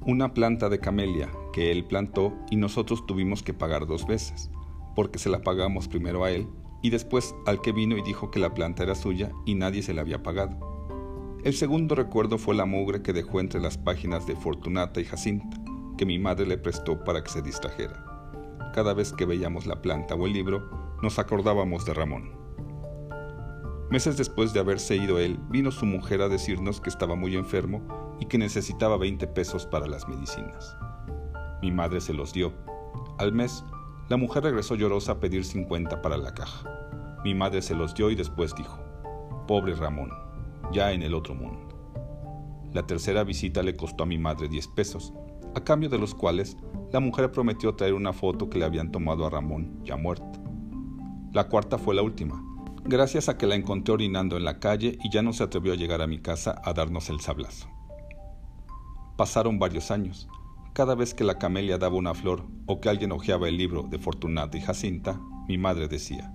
Una 0.00 0.32
planta 0.32 0.70
de 0.70 0.80
camelia 0.80 1.30
que 1.52 1.70
él 1.70 1.84
plantó 1.84 2.32
y 2.50 2.56
nosotros 2.56 3.04
tuvimos 3.06 3.42
que 3.42 3.52
pagar 3.52 3.86
dos 3.86 4.06
veces, 4.06 4.50
porque 4.94 5.18
se 5.18 5.28
la 5.28 5.42
pagamos 5.42 5.86
primero 5.86 6.24
a 6.24 6.30
él 6.30 6.48
y 6.80 6.88
después 6.88 7.34
al 7.44 7.60
que 7.60 7.72
vino 7.72 7.98
y 7.98 8.02
dijo 8.02 8.30
que 8.30 8.40
la 8.40 8.54
planta 8.54 8.82
era 8.82 8.94
suya 8.94 9.30
y 9.44 9.56
nadie 9.56 9.82
se 9.82 9.92
la 9.92 10.00
había 10.00 10.22
pagado. 10.22 11.38
El 11.44 11.52
segundo 11.52 11.94
recuerdo 11.94 12.38
fue 12.38 12.54
la 12.54 12.64
mugre 12.64 13.02
que 13.02 13.12
dejó 13.12 13.40
entre 13.40 13.60
las 13.60 13.76
páginas 13.76 14.26
de 14.26 14.36
Fortunata 14.36 15.02
y 15.02 15.04
Jacinta, 15.04 15.58
que 15.98 16.06
mi 16.06 16.18
madre 16.18 16.46
le 16.46 16.56
prestó 16.56 17.04
para 17.04 17.22
que 17.22 17.30
se 17.30 17.42
distrajera. 17.42 18.05
Cada 18.74 18.94
vez 18.94 19.12
que 19.12 19.24
veíamos 19.24 19.66
la 19.66 19.80
planta 19.80 20.14
o 20.14 20.26
el 20.26 20.32
libro, 20.32 20.96
nos 21.02 21.18
acordábamos 21.18 21.84
de 21.84 21.94
Ramón. 21.94 22.30
Meses 23.90 24.16
después 24.16 24.52
de 24.52 24.60
haberse 24.60 24.96
ido 24.96 25.18
él, 25.18 25.38
vino 25.48 25.70
su 25.70 25.86
mujer 25.86 26.20
a 26.20 26.28
decirnos 26.28 26.80
que 26.80 26.90
estaba 26.90 27.14
muy 27.14 27.36
enfermo 27.36 27.82
y 28.20 28.26
que 28.26 28.38
necesitaba 28.38 28.96
20 28.96 29.26
pesos 29.28 29.66
para 29.66 29.86
las 29.86 30.08
medicinas. 30.08 30.76
Mi 31.62 31.70
madre 31.70 32.00
se 32.00 32.12
los 32.12 32.32
dio. 32.32 32.52
Al 33.18 33.32
mes, 33.32 33.64
la 34.08 34.16
mujer 34.16 34.42
regresó 34.42 34.74
llorosa 34.74 35.12
a 35.12 35.20
pedir 35.20 35.44
50 35.44 36.02
para 36.02 36.16
la 36.16 36.34
caja. 36.34 36.68
Mi 37.24 37.34
madre 37.34 37.62
se 37.62 37.74
los 37.74 37.94
dio 37.94 38.10
y 38.10 38.14
después 38.14 38.54
dijo, 38.54 38.78
pobre 39.46 39.74
Ramón, 39.74 40.10
ya 40.72 40.92
en 40.92 41.02
el 41.02 41.14
otro 41.14 41.34
mundo. 41.34 41.66
La 42.72 42.86
tercera 42.86 43.24
visita 43.24 43.62
le 43.62 43.76
costó 43.76 44.02
a 44.02 44.06
mi 44.06 44.18
madre 44.18 44.48
10 44.48 44.68
pesos 44.68 45.12
a 45.56 45.64
cambio 45.64 45.88
de 45.88 45.98
los 45.98 46.14
cuales 46.14 46.58
la 46.92 47.00
mujer 47.00 47.32
prometió 47.32 47.74
traer 47.74 47.94
una 47.94 48.12
foto 48.12 48.50
que 48.50 48.58
le 48.58 48.66
habían 48.66 48.92
tomado 48.92 49.24
a 49.24 49.30
Ramón, 49.30 49.80
ya 49.84 49.96
muerto. 49.96 50.38
La 51.32 51.48
cuarta 51.48 51.78
fue 51.78 51.94
la 51.94 52.02
última, 52.02 52.44
gracias 52.84 53.30
a 53.30 53.38
que 53.38 53.46
la 53.46 53.54
encontré 53.54 53.94
orinando 53.94 54.36
en 54.36 54.44
la 54.44 54.60
calle 54.60 54.98
y 55.02 55.10
ya 55.10 55.22
no 55.22 55.32
se 55.32 55.42
atrevió 55.42 55.72
a 55.72 55.76
llegar 55.76 56.02
a 56.02 56.06
mi 56.06 56.18
casa 56.18 56.60
a 56.62 56.74
darnos 56.74 57.08
el 57.08 57.20
sablazo. 57.20 57.68
Pasaron 59.16 59.58
varios 59.58 59.90
años. 59.90 60.28
Cada 60.74 60.94
vez 60.94 61.14
que 61.14 61.24
la 61.24 61.38
camelia 61.38 61.78
daba 61.78 61.96
una 61.96 62.12
flor 62.12 62.44
o 62.66 62.78
que 62.78 62.90
alguien 62.90 63.12
hojeaba 63.12 63.48
el 63.48 63.56
libro 63.56 63.84
de 63.84 63.98
Fortunata 63.98 64.58
y 64.58 64.60
Jacinta, 64.60 65.18
mi 65.48 65.56
madre 65.56 65.88
decía, 65.88 66.34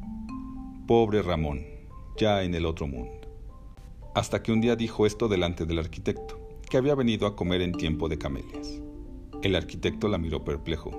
Pobre 0.88 1.22
Ramón, 1.22 1.64
ya 2.18 2.42
en 2.42 2.56
el 2.56 2.66
otro 2.66 2.88
mundo. 2.88 3.22
Hasta 4.16 4.42
que 4.42 4.52
un 4.52 4.62
día 4.62 4.76
dijo 4.76 5.06
esto 5.06 5.28
delante 5.28 5.68
del 5.68 5.78
arquitecto, 5.78 6.40
que 6.68 6.78
había 6.78 6.96
venido 6.96 7.28
a 7.28 7.36
comer 7.36 7.62
en 7.62 7.74
tiempo 7.74 8.10
de 8.10 8.18
camelias. 8.18 8.81
El 9.42 9.56
arquitecto 9.56 10.08
la 10.08 10.20
miró 10.20 10.44
perplejo. 10.44 10.92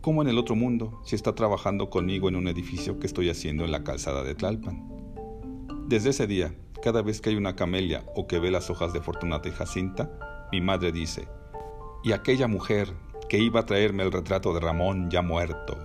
como 0.00 0.22
en 0.22 0.28
el 0.28 0.38
otro 0.38 0.54
mundo 0.54 1.02
si 1.04 1.16
está 1.16 1.34
trabajando 1.34 1.90
conmigo 1.90 2.30
en 2.30 2.36
un 2.36 2.48
edificio 2.48 2.98
que 2.98 3.06
estoy 3.06 3.28
haciendo 3.28 3.64
en 3.64 3.72
la 3.72 3.84
calzada 3.84 4.22
de 4.22 4.34
Tlalpan. 4.34 4.88
Desde 5.86 6.10
ese 6.10 6.26
día, 6.26 6.54
cada 6.82 7.02
vez 7.02 7.20
que 7.20 7.28
hay 7.28 7.36
una 7.36 7.56
camelia 7.56 8.06
o 8.14 8.26
que 8.26 8.38
ve 8.38 8.50
las 8.50 8.70
hojas 8.70 8.94
de 8.94 9.02
Fortunata 9.02 9.48
y 9.48 9.52
Jacinta, 9.52 10.46
mi 10.50 10.62
madre 10.62 10.92
dice, 10.92 11.28
y 12.02 12.12
aquella 12.12 12.48
mujer 12.48 12.94
que 13.28 13.38
iba 13.38 13.60
a 13.60 13.66
traerme 13.66 14.04
el 14.04 14.12
retrato 14.12 14.54
de 14.54 14.60
Ramón 14.60 15.10
ya 15.10 15.20
muerto. 15.20 15.76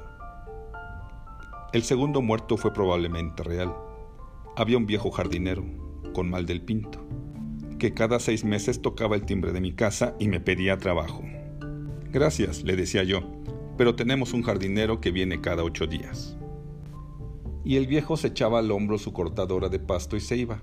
El 1.73 1.83
segundo 1.83 2.21
muerto 2.21 2.55
fue 2.55 2.71
probablemente 2.71 3.43
real. 3.43 3.75
Había 4.55 4.77
un 4.77 4.85
viejo 4.85 5.11
jardinero, 5.11 5.65
con 6.13 6.29
mal 6.29 6.45
del 6.45 6.61
pinto, 6.61 6.99
que 7.83 7.93
cada 7.93 8.17
seis 8.21 8.45
meses 8.45 8.81
tocaba 8.81 9.17
el 9.17 9.25
timbre 9.25 9.51
de 9.51 9.59
mi 9.59 9.73
casa 9.73 10.15
y 10.17 10.29
me 10.29 10.39
pedía 10.39 10.77
trabajo. 10.77 11.21
Gracias, 12.13 12.63
le 12.63 12.77
decía 12.77 13.03
yo, 13.03 13.29
pero 13.77 13.93
tenemos 13.93 14.31
un 14.31 14.41
jardinero 14.41 15.01
que 15.01 15.11
viene 15.11 15.41
cada 15.41 15.65
ocho 15.65 15.85
días. 15.85 16.37
Y 17.65 17.75
el 17.75 17.87
viejo 17.87 18.15
se 18.15 18.27
echaba 18.27 18.59
al 18.59 18.71
hombro 18.71 18.97
su 18.97 19.11
cortadora 19.11 19.67
de 19.67 19.79
pasto 19.79 20.15
y 20.15 20.21
se 20.21 20.37
iba. 20.37 20.61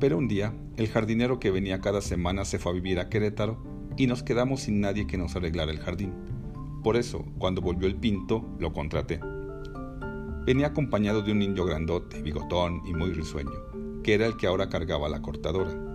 Pero 0.00 0.16
un 0.16 0.26
día, 0.26 0.54
el 0.78 0.88
jardinero 0.88 1.38
que 1.38 1.50
venía 1.50 1.82
cada 1.82 2.00
semana 2.00 2.46
se 2.46 2.58
fue 2.58 2.72
a 2.72 2.76
vivir 2.76 2.98
a 2.98 3.10
Querétaro 3.10 3.62
y 3.98 4.06
nos 4.06 4.22
quedamos 4.22 4.62
sin 4.62 4.80
nadie 4.80 5.06
que 5.06 5.18
nos 5.18 5.36
arreglara 5.36 5.70
el 5.70 5.80
jardín. 5.80 6.14
Por 6.82 6.96
eso, 6.96 7.26
cuando 7.36 7.60
volvió 7.60 7.86
el 7.86 7.96
pinto, 7.96 8.56
lo 8.58 8.72
contraté. 8.72 9.20
Venía 10.46 10.68
acompañado 10.68 11.20
de 11.20 11.30
un 11.30 11.42
indio 11.42 11.66
grandote, 11.66 12.22
bigotón 12.22 12.80
y 12.86 12.94
muy 12.94 13.12
risueño, 13.12 14.00
que 14.02 14.14
era 14.14 14.24
el 14.24 14.38
que 14.38 14.46
ahora 14.46 14.70
cargaba 14.70 15.10
la 15.10 15.20
cortadora. 15.20 15.91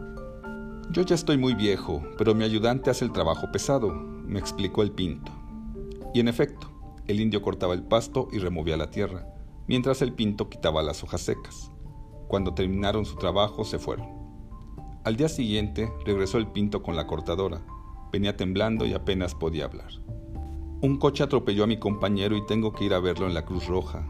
Yo 0.90 1.02
ya 1.02 1.16
estoy 1.16 1.38
muy 1.38 1.54
viejo, 1.54 2.02
pero 2.18 2.34
mi 2.34 2.46
ayudante 2.46 2.90
hace 2.90 3.04
el 3.04 3.12
trabajo 3.12 3.52
pesado, 3.52 3.94
me 3.94 4.40
explicó 4.40 4.84
el 4.84 4.92
pinto. 4.92 5.32
Y 6.14 6.22
en 6.22 6.30
efecto, 6.30 6.72
el 7.08 7.20
indio 7.20 7.42
cortaba 7.42 7.74
el 7.74 7.84
pasto 7.84 8.30
y 8.32 8.40
removía 8.40 8.78
la 8.78 8.90
tierra, 8.90 9.28
mientras 9.68 10.02
el 10.02 10.14
pinto 10.14 10.50
quitaba 10.50 10.82
las 10.82 11.04
hojas 11.04 11.22
secas. 11.22 11.72
Cuando 12.30 12.54
terminaron 12.54 13.06
su 13.06 13.18
trabajo 13.18 13.66
se 13.66 13.80
fueron. 13.80 14.08
Al 15.04 15.18
día 15.18 15.28
siguiente 15.28 15.92
regresó 16.06 16.38
el 16.38 16.48
pinto 16.48 16.82
con 16.82 16.96
la 16.96 17.06
cortadora. 17.06 17.62
Venía 18.14 18.38
temblando 18.38 18.86
y 18.86 18.94
apenas 18.94 19.36
podía 19.36 19.66
hablar. 19.66 19.92
Un 20.82 20.98
coche 20.98 21.24
atropelló 21.24 21.66
a 21.66 21.68
mi 21.68 21.80
compañero 21.80 22.38
y 22.38 22.46
tengo 22.46 22.72
que 22.72 22.86
ir 22.86 22.94
a 22.94 23.00
verlo 23.00 23.28
en 23.28 23.34
la 23.34 23.46
Cruz 23.46 23.68
Roja. 23.68 24.08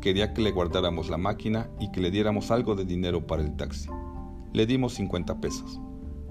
Quería 0.00 0.32
que 0.32 0.40
le 0.40 0.52
guardáramos 0.52 1.10
la 1.10 1.18
máquina 1.18 1.70
y 1.78 1.90
que 1.92 2.00
le 2.00 2.10
diéramos 2.10 2.50
algo 2.50 2.74
de 2.74 2.86
dinero 2.86 3.26
para 3.26 3.42
el 3.42 3.56
taxi. 3.56 3.88
Le 4.52 4.66
dimos 4.66 4.92
50 4.94 5.40
pesos. 5.40 5.80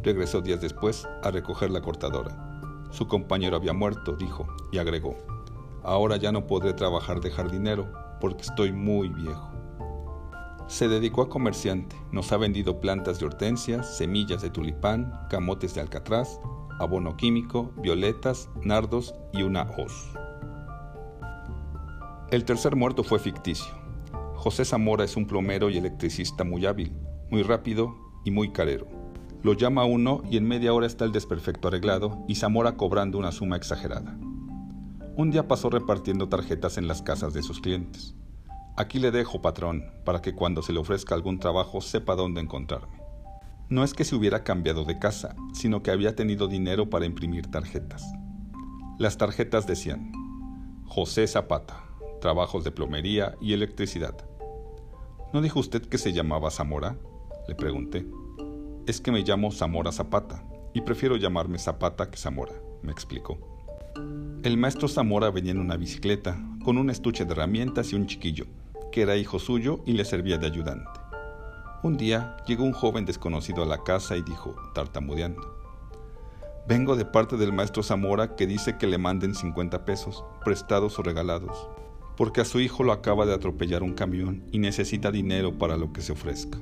Regresó 0.04 0.42
días 0.42 0.62
después 0.62 1.08
a 1.24 1.32
recoger 1.32 1.72
la 1.72 1.82
cortadora. 1.82 2.62
Su 2.92 3.08
compañero 3.08 3.56
había 3.56 3.74
muerto, 3.74 4.16
dijo, 4.16 4.46
y 4.72 4.78
agregó, 4.78 5.18
ahora 5.82 6.18
ya 6.18 6.32
no 6.32 6.46
podré 6.46 6.74
trabajar 6.74 7.20
de 7.20 7.32
jardinero 7.32 7.92
porque 8.20 8.44
estoy 8.44 8.74
muy 8.74 9.10
viejo. 9.10 9.50
Se 10.68 10.88
dedicó 10.88 11.24
a 11.24 11.30
comerciante, 11.30 11.96
nos 12.12 12.32
ha 12.32 12.38
vendido 12.38 12.80
plantas 12.80 13.20
de 13.20 13.26
hortensias, 13.26 13.98
semillas 13.98 14.44
de 14.44 14.52
tulipán, 14.52 15.12
camotes 15.32 15.74
de 15.74 15.82
alcatraz, 15.82 16.40
abono 16.80 17.18
químico, 17.18 17.72
violetas, 17.78 18.50
nardos 18.62 19.16
y 19.34 19.42
una 19.42 19.64
hoz. 19.64 20.14
El 22.30 22.46
tercer 22.46 22.76
muerto 22.76 23.04
fue 23.04 23.18
ficticio. 23.18 23.74
José 24.36 24.64
Zamora 24.64 25.06
es 25.06 25.18
un 25.18 25.26
plomero 25.26 25.72
y 25.72 25.78
electricista 25.78 26.44
muy 26.44 26.68
hábil, 26.68 26.96
muy 27.32 27.42
rápido 27.42 28.11
y 28.24 28.32
muy 28.32 28.52
carero. 28.52 28.88
Lo 29.44 29.54
llama 29.54 29.86
uno 29.86 30.22
y 30.30 30.38
en 30.38 30.48
media 30.48 30.74
hora 30.74 30.86
está 30.86 31.06
el 31.06 31.12
desperfecto 31.12 31.68
arreglado 31.68 32.24
y 32.28 32.36
Zamora 32.36 32.74
cobrando 32.78 33.18
una 33.18 33.32
suma 33.32 33.56
exagerada. 33.56 34.18
Un 35.16 35.32
día 35.32 35.48
pasó 35.48 35.70
repartiendo 35.70 36.30
tarjetas 36.30 36.78
en 36.78 36.88
las 36.88 37.02
casas 37.02 37.34
de 37.34 37.42
sus 37.42 37.60
clientes. 37.60 38.16
Aquí 38.78 39.00
le 39.00 39.12
dejo, 39.12 39.42
patrón, 39.42 39.84
para 40.06 40.22
que 40.22 40.34
cuando 40.34 40.62
se 40.62 40.74
le 40.74 40.80
ofrezca 40.80 41.16
algún 41.16 41.40
trabajo 41.40 41.82
sepa 41.82 42.16
dónde 42.16 42.42
encontrarme. 42.42 43.02
No 43.70 43.84
es 43.84 43.94
que 43.94 44.04
se 44.04 44.16
hubiera 44.16 44.44
cambiado 44.44 44.86
de 44.86 45.00
casa, 45.00 45.36
sino 45.54 45.82
que 45.82 45.92
había 45.92 46.16
tenido 46.16 46.48
dinero 46.48 46.90
para 46.90 47.06
imprimir 47.06 47.48
tarjetas. 47.48 48.06
Las 49.00 49.18
tarjetas 49.18 49.66
decían, 49.66 50.12
José 50.86 51.26
Zapata, 51.28 51.84
trabajos 52.20 52.64
de 52.64 52.72
plomería 52.72 53.36
y 53.42 53.54
electricidad. 53.54 54.16
¿No 55.34 55.42
dijo 55.42 55.60
usted 55.60 55.82
que 55.82 55.98
se 55.98 56.14
llamaba 56.14 56.52
Zamora? 56.52 56.98
Le 57.48 57.56
pregunté. 57.56 58.06
Es 58.88 59.00
que 59.00 59.12
me 59.12 59.22
llamo 59.22 59.52
Zamora 59.52 59.92
Zapata 59.92 60.44
y 60.74 60.82
prefiero 60.82 61.16
llamarme 61.16 61.60
Zapata 61.60 62.10
que 62.10 62.18
Zamora, 62.18 62.54
me 62.82 62.92
explicó. 62.92 63.38
El 64.44 64.58
maestro 64.58 64.88
Zamora 64.88 65.30
venía 65.30 65.52
en 65.52 65.60
una 65.60 65.78
bicicleta, 65.78 66.42
con 66.64 66.80
un 66.80 66.90
estuche 66.90 67.26
de 67.26 67.32
herramientas 67.32 67.92
y 67.92 67.96
un 67.96 68.08
chiquillo, 68.08 68.46
que 68.92 69.04
era 69.04 69.18
hijo 69.18 69.38
suyo 69.38 69.84
y 69.86 69.94
le 69.94 70.04
servía 70.04 70.40
de 70.40 70.48
ayudante. 70.48 70.90
Un 71.84 71.96
día 71.96 72.38
llegó 72.48 72.64
un 72.64 72.74
joven 72.74 73.06
desconocido 73.06 73.62
a 73.62 73.68
la 73.68 73.84
casa 73.84 74.18
y 74.18 74.24
dijo, 74.24 74.56
tartamudeando, 74.74 75.62
Vengo 76.68 76.96
de 76.96 77.06
parte 77.06 77.38
del 77.38 77.54
maestro 77.54 77.84
Zamora 77.84 78.36
que 78.36 78.48
dice 78.48 78.78
que 78.80 78.88
le 78.88 78.98
manden 78.98 79.36
50 79.36 79.86
pesos, 79.86 80.24
prestados 80.44 80.98
o 80.98 81.04
regalados, 81.04 81.70
porque 82.18 82.42
a 82.42 82.46
su 82.46 82.60
hijo 82.60 82.84
lo 82.84 82.94
acaba 82.94 83.28
de 83.28 83.34
atropellar 83.34 83.84
un 83.84 83.94
camión 83.94 84.44
y 84.52 84.58
necesita 84.58 85.12
dinero 85.12 85.58
para 85.58 85.78
lo 85.78 85.94
que 85.94 86.02
se 86.02 86.14
ofrezca. 86.14 86.58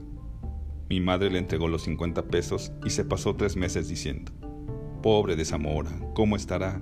Mi 0.89 0.99
madre 0.99 1.29
le 1.29 1.39
entregó 1.39 1.67
los 1.67 1.83
50 1.83 2.23
pesos 2.23 2.71
y 2.83 2.89
se 2.89 3.05
pasó 3.05 3.35
tres 3.35 3.55
meses 3.55 3.87
diciendo, 3.87 4.31
Pobre 5.03 5.35
de 5.35 5.45
Zamora, 5.45 5.91
¿cómo 6.13 6.35
estará? 6.35 6.81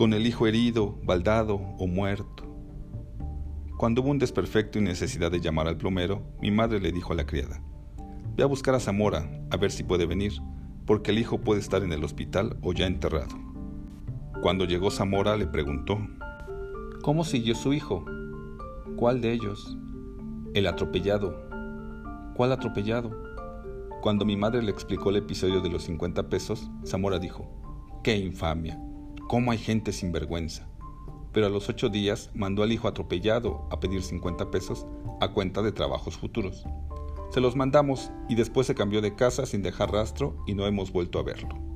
con 0.00 0.14
el 0.14 0.26
hijo 0.26 0.46
herido, 0.46 0.98
baldado 1.02 1.56
o 1.56 1.86
muerto. 1.86 2.44
Cuando 3.76 4.00
hubo 4.00 4.08
un 4.08 4.18
desperfecto 4.18 4.78
y 4.78 4.82
necesidad 4.82 5.30
de 5.30 5.40
llamar 5.40 5.68
al 5.68 5.76
plomero, 5.76 6.22
mi 6.40 6.50
madre 6.50 6.80
le 6.80 6.90
dijo 6.90 7.12
a 7.12 7.16
la 7.16 7.26
criada, 7.26 7.62
Ve 8.34 8.42
a 8.42 8.46
buscar 8.46 8.74
a 8.74 8.80
Zamora, 8.80 9.30
a 9.50 9.58
ver 9.58 9.70
si 9.70 9.82
puede 9.82 10.06
venir, 10.06 10.32
porque 10.86 11.10
el 11.10 11.18
hijo 11.18 11.42
puede 11.42 11.60
estar 11.60 11.82
en 11.82 11.92
el 11.92 12.02
hospital 12.02 12.56
o 12.62 12.72
ya 12.72 12.86
enterrado. 12.86 13.36
Cuando 14.40 14.64
llegó 14.64 14.90
Zamora 14.90 15.36
le 15.36 15.46
preguntó, 15.46 15.98
¿Cómo 17.02 17.22
siguió 17.22 17.54
su 17.54 17.74
hijo? 17.74 18.06
¿Cuál 18.96 19.20
de 19.20 19.34
ellos? 19.34 19.76
El 20.54 20.66
atropellado. 20.66 21.49
¿Cuál 22.40 22.52
atropellado? 22.52 23.10
Cuando 24.00 24.24
mi 24.24 24.34
madre 24.34 24.62
le 24.62 24.70
explicó 24.70 25.10
el 25.10 25.16
episodio 25.16 25.60
de 25.60 25.68
los 25.68 25.82
50 25.82 26.30
pesos, 26.30 26.70
Zamora 26.86 27.18
dijo, 27.18 27.46
¡Qué 28.02 28.16
infamia! 28.16 28.80
cómo 29.28 29.52
hay 29.52 29.58
gente 29.58 29.92
sin 29.92 30.10
vergüenza. 30.10 30.66
Pero 31.32 31.48
a 31.48 31.50
los 31.50 31.68
ocho 31.68 31.90
días 31.90 32.30
mandó 32.32 32.62
al 32.62 32.72
hijo 32.72 32.88
atropellado 32.88 33.68
a 33.70 33.78
pedir 33.78 34.02
50 34.02 34.50
pesos 34.50 34.86
a 35.20 35.34
cuenta 35.34 35.60
de 35.60 35.72
trabajos 35.72 36.16
futuros. 36.16 36.64
Se 37.28 37.42
los 37.42 37.56
mandamos 37.56 38.10
y 38.26 38.36
después 38.36 38.66
se 38.66 38.74
cambió 38.74 39.02
de 39.02 39.14
casa 39.14 39.44
sin 39.44 39.60
dejar 39.60 39.92
rastro 39.92 40.42
y 40.46 40.54
no 40.54 40.66
hemos 40.66 40.92
vuelto 40.92 41.18
a 41.18 41.22
verlo. 41.22 41.69